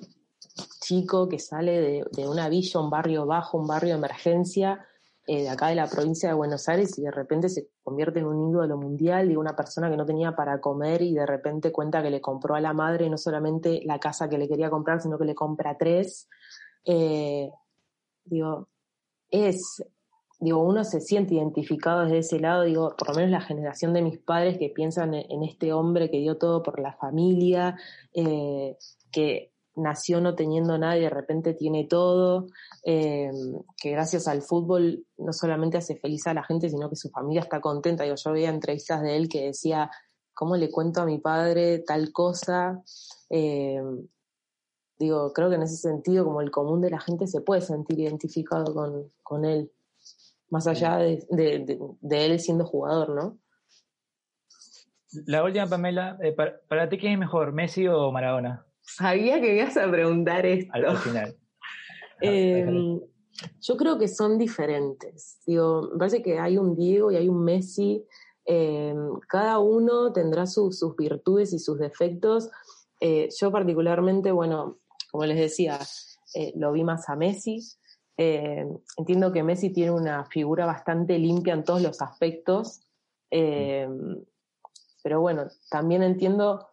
chico 0.82 1.28
que 1.28 1.40
sale 1.40 2.06
de, 2.12 2.28
una 2.28 2.50
villa, 2.50 2.80
un 2.80 2.90
barrio 2.90 3.26
bajo, 3.26 3.58
un 3.58 3.68
barrio 3.68 3.94
de 3.94 4.00
emergencia, 4.00 4.86
eh, 5.32 5.44
de 5.44 5.50
acá 5.50 5.68
de 5.68 5.76
la 5.76 5.86
provincia 5.88 6.28
de 6.28 6.34
Buenos 6.34 6.68
Aires, 6.70 6.98
y 6.98 7.04
de 7.04 7.12
repente 7.12 7.50
se 7.50 7.70
convierte 7.84 8.18
en 8.18 8.26
un 8.26 8.50
ídolo 8.50 8.78
mundial 8.78 9.30
y 9.30 9.36
una 9.36 9.56
persona 9.56 9.88
que 9.88 9.96
no 9.96 10.04
tenía 10.04 10.36
para 10.36 10.60
comer 10.60 11.04
y 11.04 11.14
de 11.14 11.28
repente 11.28 11.72
cuenta 11.72 12.02
que 12.02 12.10
le 12.10 12.20
compró 12.20 12.56
a 12.56 12.60
la 12.60 12.74
madre 12.74 13.12
no 13.12 13.18
solamente 13.20 13.82
la 13.86 14.00
casa 14.00 14.28
que 14.28 14.40
le 14.40 14.48
quería 14.48 14.72
comprar, 14.72 15.02
sino 15.02 15.20
que 15.20 15.26
le 15.26 15.36
compra 15.36 15.78
tres. 15.78 16.28
Eh, 16.84 17.52
digo, 18.26 18.70
es 19.30 19.84
digo, 20.40 20.64
uno 20.64 20.84
se 20.84 21.00
siente 21.00 21.36
identificado 21.36 22.06
desde 22.06 22.18
ese 22.18 22.40
lado, 22.40 22.64
digo, 22.64 22.96
por 22.98 23.10
lo 23.10 23.14
menos 23.14 23.30
la 23.30 23.42
generación 23.42 23.94
de 23.94 24.02
mis 24.02 24.18
padres 24.18 24.58
que 24.58 24.70
piensan 24.70 25.14
en, 25.14 25.44
este 25.44 25.74
hombre 25.74 26.10
que 26.10 26.18
dio 26.18 26.38
todo 26.38 26.64
por 26.64 26.80
la 26.80 26.94
familia, 26.94 27.78
eh, 28.14 28.78
que 29.12 29.49
nació 29.76 30.22
no 30.22 30.36
teniendo 30.36 30.78
nada 30.78 30.98
y 30.98 31.02
de 31.02 31.10
repente 31.10 31.54
tiene 31.54 31.86
todo, 31.86 32.48
eh, 32.84 33.32
que 33.78 33.92
gracias 33.92 34.28
al 34.28 34.42
fútbol 34.42 35.06
no 35.18 35.34
solamente 35.34 35.78
hace 35.78 35.96
feliz 35.96 36.28
a 36.28 36.34
la 36.34 36.44
gente, 36.44 36.70
sino 36.70 36.90
que 36.90 36.96
su 36.96 37.10
familia 37.10 37.42
está 37.42 37.62
contenta. 37.62 38.04
Digo, 38.04 38.16
yo 38.16 38.32
veía 38.32 38.50
entrevistas 38.50 39.02
de 39.02 39.16
él 39.16 39.30
que 39.30 39.46
decía, 39.46 39.90
¿cómo 40.34 40.58
le 40.58 40.70
cuento 40.70 41.02
a 41.02 41.06
mi 41.06 41.20
padre 41.20 41.80
tal 41.80 42.12
cosa? 42.12 42.82
Eh, 43.30 43.82
digo, 44.98 45.32
creo 45.34 45.50
que 45.50 45.56
en 45.56 45.64
ese 45.64 45.78
sentido, 45.78 46.26
como 46.26 46.42
el 46.42 46.52
común 46.52 46.82
de 46.82 46.90
la 46.90 47.00
gente 47.00 47.28
se 47.28 47.42
puede 47.42 47.62
sentir 47.62 48.00
identificado 48.00 48.74
con, 48.74 49.12
con 49.24 49.46
él 49.46 49.72
más 50.50 50.68
allá 50.68 50.98
de, 50.98 51.78
él 52.10 52.40
siendo 52.40 52.66
jugador, 52.66 53.10
¿no? 53.10 53.38
La 55.26 55.44
última, 55.44 55.68
Pamela, 55.68 56.18
eh, 56.22 56.34
para, 56.34 56.90
ti, 56.90 56.98
¿quién 56.98 57.14
es 57.14 57.20
mejor, 57.20 57.52
Messi 57.52 57.88
o 57.88 58.12
Maradona? 58.12 58.66
Sabía 58.96 59.40
que 59.40 59.56
ibas 59.56 59.78
a 59.78 59.90
preguntar 59.90 60.46
esto. 60.46 60.72
Al, 60.74 60.98
final. 60.98 61.36
Em, 62.22 63.00
yo 63.62 63.78
creo 63.78 63.98
que 63.98 64.10
son 64.10 64.38
diferentes. 64.38 65.40
Digo, 65.48 65.90
me 65.94 66.00
parece 66.00 66.22
que 66.22 66.38
hay 66.38 66.58
un 66.58 66.76
Diego 66.76 67.12
y 67.12 67.16
hay 67.16 67.30
un 67.30 67.46
Messi. 67.46 68.06
Em, 68.44 69.20
cada 69.30 69.60
uno 69.60 70.12
tendrá 70.12 70.46
sus 70.46 70.82
virtudes 70.98 71.54
y 71.54 71.60
sus 71.60 71.80
defectos. 71.80 72.50
Eh, 73.00 73.30
yo 73.40 73.52
particularmente, 73.54 74.34
bueno, 74.34 74.80
como 75.12 75.26
les 75.26 75.38
decía, 75.38 75.80
eh, 76.36 76.52
lo 76.58 76.74
vi 76.74 76.84
más 76.84 77.08
a 77.08 77.16
Messi. 77.16 77.62
Eh, 78.22 78.68
entiendo 78.98 79.32
que 79.32 79.44
Messi 79.44 79.70
tiene 79.70 79.92
una 79.92 80.26
figura 80.26 80.66
bastante 80.66 81.18
limpia 81.18 81.54
en 81.54 81.64
todos 81.64 81.82
los 81.82 82.02
aspectos, 82.02 82.82
eh, 83.32 83.88
pero 85.02 85.22
bueno, 85.22 85.48
también 85.70 86.04
entiendo 86.04 86.68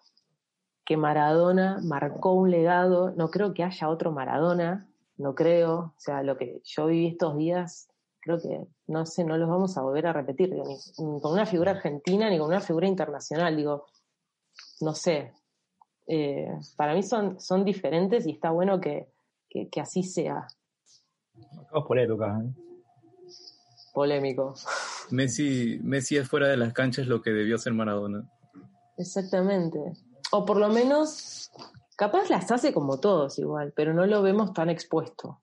que 0.87 0.96
Maradona 0.96 1.81
marcó 1.83 2.33
un 2.33 2.51
legado, 2.51 3.12
no 3.16 3.29
creo 3.29 3.53
que 3.53 3.64
haya 3.64 3.88
otro 3.88 4.12
Maradona, 4.12 4.88
no 5.18 5.35
creo, 5.35 5.75
o 5.75 5.94
sea, 5.99 6.22
lo 6.22 6.38
que 6.38 6.62
yo 6.64 6.87
viví 6.87 7.09
estos 7.09 7.37
días, 7.37 7.88
creo 8.20 8.38
que, 8.40 8.66
no 8.87 9.05
sé, 9.05 9.25
no 9.25 9.37
los 9.37 9.49
vamos 9.49 9.77
a 9.77 9.83
volver 9.83 10.07
a 10.07 10.12
repetir, 10.12 10.55
ni, 10.55 11.20
con 11.20 11.33
una 11.33 11.44
figura 11.44 11.72
argentina 11.72 12.31
ni 12.31 12.38
con 12.38 12.49
una 12.49 12.61
figura 12.61 12.87
internacional, 12.87 13.57
digo, 13.57 13.87
no 14.81 14.94
sé, 14.94 15.33
eh, 16.07 16.49
para 16.77 16.94
mí 16.94 17.03
son, 17.03 17.40
son 17.40 17.64
diferentes 17.64 18.27
y 18.27 18.31
está 18.31 18.51
bueno 18.51 18.81
que 18.81 19.09
así 19.81 20.05
sea. 20.05 20.46
por 21.87 21.99
época. 21.99 22.38
¿eh? 22.44 22.66
Polémico. 23.92 24.55
Messi, 25.11 25.81
Messi 25.83 26.16
es 26.18 26.29
fuera 26.29 26.49
de 26.49 26.57
las 26.59 26.75
canchas 26.75 27.07
lo 27.07 27.22
que 27.22 27.31
debió 27.31 27.57
ser 27.57 27.72
Maradona. 27.72 28.31
Exactamente. 28.99 29.79
O 30.33 30.45
por 30.45 30.59
lo 30.59 30.69
menos, 30.69 31.51
capaz 31.97 32.29
las 32.31 32.51
hace 32.51 32.73
como 32.73 32.99
todos 32.99 33.39
igual, 33.39 33.73
pero 33.75 33.95
no 33.95 34.07
lo 34.07 34.23
vemos 34.23 34.53
tan 34.53 34.71
expuesto. 34.71 35.41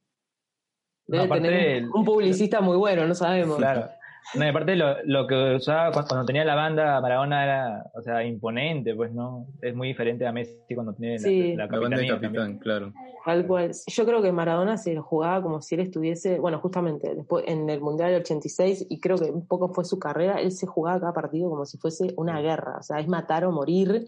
Debe 1.05 1.27
tener 1.27 1.85
un 1.93 2.05
publicista 2.05 2.61
muy 2.61 2.77
bueno, 2.77 3.05
no 3.05 3.15
sabemos. 3.15 3.57
Claro. 3.57 3.89
No, 4.35 4.49
aparte 4.49 4.75
lo, 4.75 5.03
lo 5.03 5.27
que 5.27 5.55
usaba 5.55 5.91
cuando, 5.91 6.25
tenía 6.25 6.45
la 6.45 6.55
banda 6.55 6.99
Maradona 7.01 7.43
era, 7.43 7.91
o 7.93 8.01
sea, 8.01 8.23
imponente, 8.23 8.95
pues, 8.95 9.11
¿no? 9.11 9.47
Es 9.61 9.75
muy 9.75 9.89
diferente 9.89 10.25
a 10.25 10.31
Messi 10.31 10.73
cuando 10.73 10.93
tiene 10.93 11.55
la, 11.55 11.67
la, 11.67 11.79
banda 11.79 11.97
de 11.97 12.07
capitán, 12.07 12.57
claro. 12.57 12.93
Tal 13.25 13.45
cual. 13.45 13.71
Yo 13.87 14.05
creo 14.05 14.21
que 14.21 14.31
Maradona 14.31 14.77
se 14.77 14.97
jugaba 14.97 15.41
como 15.41 15.61
si 15.61 15.75
él 15.75 15.81
estuviese, 15.81 16.39
bueno, 16.39 16.59
justamente 16.59 17.13
después 17.15 17.43
en 17.47 17.69
el 17.69 17.81
Mundial 17.81 18.11
del 18.11 18.21
86, 18.21 18.87
y 18.89 18.99
creo 18.99 19.17
que 19.17 19.25
un 19.25 19.45
poco 19.45 19.69
fue 19.69 19.85
su 19.85 19.99
carrera, 19.99 20.39
él 20.39 20.51
se 20.51 20.67
jugaba 20.67 20.99
cada 20.99 21.13
partido 21.13 21.49
como 21.49 21.65
si 21.65 21.77
fuese 21.77 22.13
una 22.17 22.39
guerra, 22.41 22.77
o 22.79 22.83
sea, 22.83 22.99
es 22.99 23.07
matar 23.07 23.45
o 23.45 23.51
morir, 23.51 24.07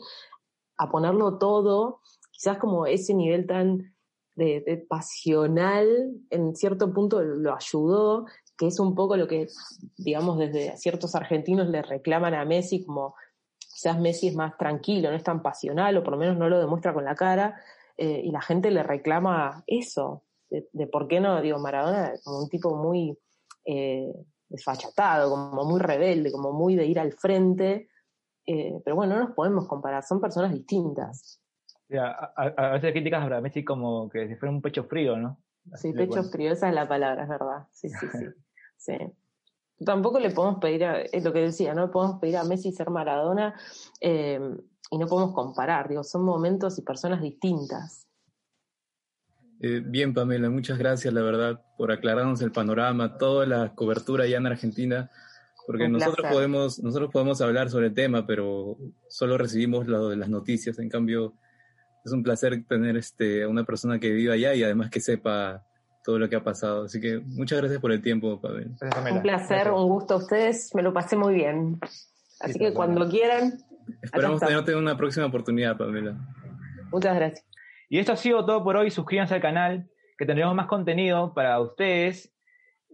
a 0.78 0.90
ponerlo 0.90 1.38
todo, 1.38 2.02
quizás 2.32 2.58
como 2.58 2.86
ese 2.86 3.14
nivel 3.14 3.48
tan 3.48 3.96
de, 4.36 4.86
pasional, 4.90 6.14
en 6.30 6.56
cierto 6.56 6.94
punto 6.94 7.22
lo 7.22 7.56
ayudó, 7.56 8.26
que 8.58 8.68
es 8.68 8.80
un 8.80 8.96
poco 8.96 9.16
lo 9.18 9.28
que, 9.28 9.48
digamos, 9.98 10.38
desde 10.38 10.76
ciertos 10.78 11.16
argentinos 11.16 11.70
le 11.70 11.82
reclaman 11.82 12.34
a 12.34 12.46
Messi 12.46 12.84
como 12.84 13.16
quizás 13.58 14.00
Messi 14.00 14.30
es 14.30 14.36
más 14.36 14.58
tranquilo, 14.58 15.10
no 15.10 15.16
es 15.16 15.24
tan 15.24 15.42
pasional, 15.42 15.98
o 15.98 16.04
por 16.04 16.14
lo 16.14 16.20
menos 16.20 16.38
no 16.38 16.48
lo 16.48 16.60
demuestra 16.60 16.94
con 16.94 17.04
la 17.04 17.16
cara, 17.16 17.60
eh, 17.98 18.22
y 18.24 18.32
la 18.32 18.42
gente 18.42 18.72
le 18.72 18.84
reclama 18.84 19.64
eso, 19.68 20.24
de, 20.50 20.88
por 20.88 21.08
qué 21.08 21.20
no, 21.20 21.42
digo, 21.42 21.60
Maradona 21.60 22.14
como 22.24 22.40
un 22.40 22.50
tipo 22.50 22.76
muy 22.76 23.18
eh, 23.66 24.14
desfachatado, 24.48 25.30
como 25.30 25.66
muy 25.66 25.80
rebelde, 25.80 26.32
como 26.32 26.54
muy 26.54 26.76
de 26.76 26.86
ir 26.86 27.00
al 27.00 27.14
frente, 27.14 27.90
eh, 28.46 28.80
pero 28.84 28.96
bueno, 28.96 29.16
no 29.16 29.26
nos 29.26 29.36
podemos 29.36 29.68
comparar, 29.68 30.04
son 30.04 30.22
personas 30.22 30.54
distintas. 30.54 31.42
a, 31.98 32.70
veces 32.74 32.92
críticas 32.92 33.32
a 33.32 33.42
Messi 33.42 33.64
como 33.64 34.10
que 34.10 34.28
si 34.28 34.36
fuera 34.36 34.54
un 34.54 34.62
pecho 34.62 34.84
frío, 34.86 35.18
¿no? 35.18 35.40
sí, 35.76 35.94
pecho 35.94 36.24
frío, 36.24 36.52
esa 36.52 36.70
es 36.70 36.76
la 36.76 36.88
palabra, 36.88 37.24
es 37.24 37.30
verdad. 37.30 37.68
Sí, 37.72 37.90
sí, 37.90 38.08
sí. 38.12 38.26
Sí. 38.78 38.98
Tampoco 39.84 40.20
le 40.20 40.30
podemos 40.30 40.60
pedir, 40.60 40.84
a, 40.84 41.02
es 41.02 41.24
lo 41.24 41.34
que 41.34 41.40
decía, 41.40 41.74
no 41.74 41.88
le 41.88 41.92
podemos 41.92 42.20
pedir 42.20 42.38
a 42.38 42.44
Messi 42.44 42.72
ser 42.72 42.90
Maradona 42.90 43.56
eh, 44.00 44.40
y 44.92 44.98
no 44.98 45.08
podemos 45.08 45.34
comparar, 45.34 45.90
digo, 45.90 46.04
son 46.04 46.24
momentos 46.24 46.78
y 46.78 46.82
personas 46.84 47.22
distintas. 47.22 48.06
Eh, 49.60 49.82
bien, 49.84 50.14
Pamela, 50.14 50.50
muchas 50.50 50.78
gracias, 50.78 51.14
la 51.14 51.22
verdad, 51.22 51.66
por 51.78 51.92
aclararnos 51.92 52.42
el 52.42 52.52
panorama, 52.52 53.18
toda 53.18 53.46
la 53.46 53.74
cobertura 53.74 54.26
allá 54.26 54.38
en 54.38 54.48
Argentina, 54.48 55.10
porque 55.66 55.90
nosotros 55.90 56.32
podemos, 56.32 56.82
nosotros 56.82 57.12
podemos 57.12 57.42
hablar 57.42 57.70
sobre 57.70 57.88
el 57.88 57.94
tema, 57.94 58.26
pero 58.26 58.78
solo 59.10 59.38
recibimos 59.38 59.88
lo 59.88 60.10
de 60.10 60.18
las 60.18 60.30
noticias, 60.30 60.80
en 60.80 60.90
cambio, 60.90 61.34
es 62.04 62.12
un 62.12 62.24
placer 62.24 62.64
tener 62.68 62.98
este, 62.98 63.44
a 63.44 63.48
una 63.48 63.64
persona 63.64 64.00
que 64.00 64.12
viva 64.12 64.36
allá 64.36 64.54
y 64.54 64.64
además 64.64 64.92
que 64.92 65.00
sepa 65.00 65.64
todo 66.04 66.20
lo 66.20 66.30
que 66.30 66.36
ha 66.36 66.44
pasado. 66.44 66.86
Así 66.86 67.02
que 67.02 67.20
muchas 67.20 67.60
gracias 67.60 67.82
por 67.82 67.92
el 67.92 68.02
tiempo, 68.02 68.40
Pavel. 68.40 68.76
Un 69.12 69.22
placer, 69.24 69.72
un 69.72 69.90
gusto 69.90 70.14
a 70.14 70.18
ustedes, 70.18 70.74
me 70.76 70.84
lo 70.84 70.94
pasé 70.94 71.18
muy 71.18 71.34
bien. 71.34 71.80
Así 72.40 72.60
que 72.60 72.74
cuando 72.74 73.10
quieran. 73.10 73.58
Esperamos 74.02 74.40
tenerte 74.40 74.76
una 74.76 74.96
próxima 74.96 75.26
oportunidad, 75.26 75.78
Pamela. 75.78 76.16
Muchas 76.92 77.16
gracias. 77.16 77.46
Y 77.90 77.98
esto 77.98 78.14
ha 78.14 78.18
sido 78.18 78.46
todo 78.46 78.64
por 78.64 78.78
hoy. 78.78 78.92
Suscríbanse 78.92 79.34
al 79.34 79.42
canal, 79.42 79.90
que 80.18 80.26
tendremos 80.26 80.56
más 80.56 80.68
contenido 80.68 81.34
para 81.34 81.60
ustedes. 81.60 82.35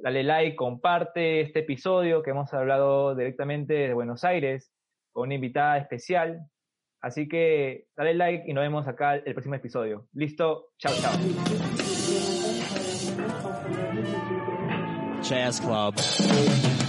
Dale 0.02 0.24
like, 0.24 0.56
comparte 0.56 1.42
este 1.42 1.60
episodio 1.60 2.24
que 2.24 2.32
hemos 2.32 2.54
hablado 2.54 3.16
directamente 3.16 3.74
de 3.74 3.94
Buenos 3.94 4.24
Aires 4.24 4.72
con 5.12 5.28
una 5.28 5.36
invitada 5.36 5.78
especial. 5.78 6.40
Así 7.02 7.28
que 7.28 7.86
dale 7.96 8.14
like 8.14 8.44
y 8.48 8.54
nos 8.54 8.64
vemos 8.64 8.88
acá 8.88 9.16
el 9.16 9.34
próximo 9.34 9.56
episodio. 9.56 10.08
Listo, 10.14 10.70
chao, 10.78 10.94
chao. 11.02 11.14
Jazz 15.22 15.62
Club. 15.62 16.81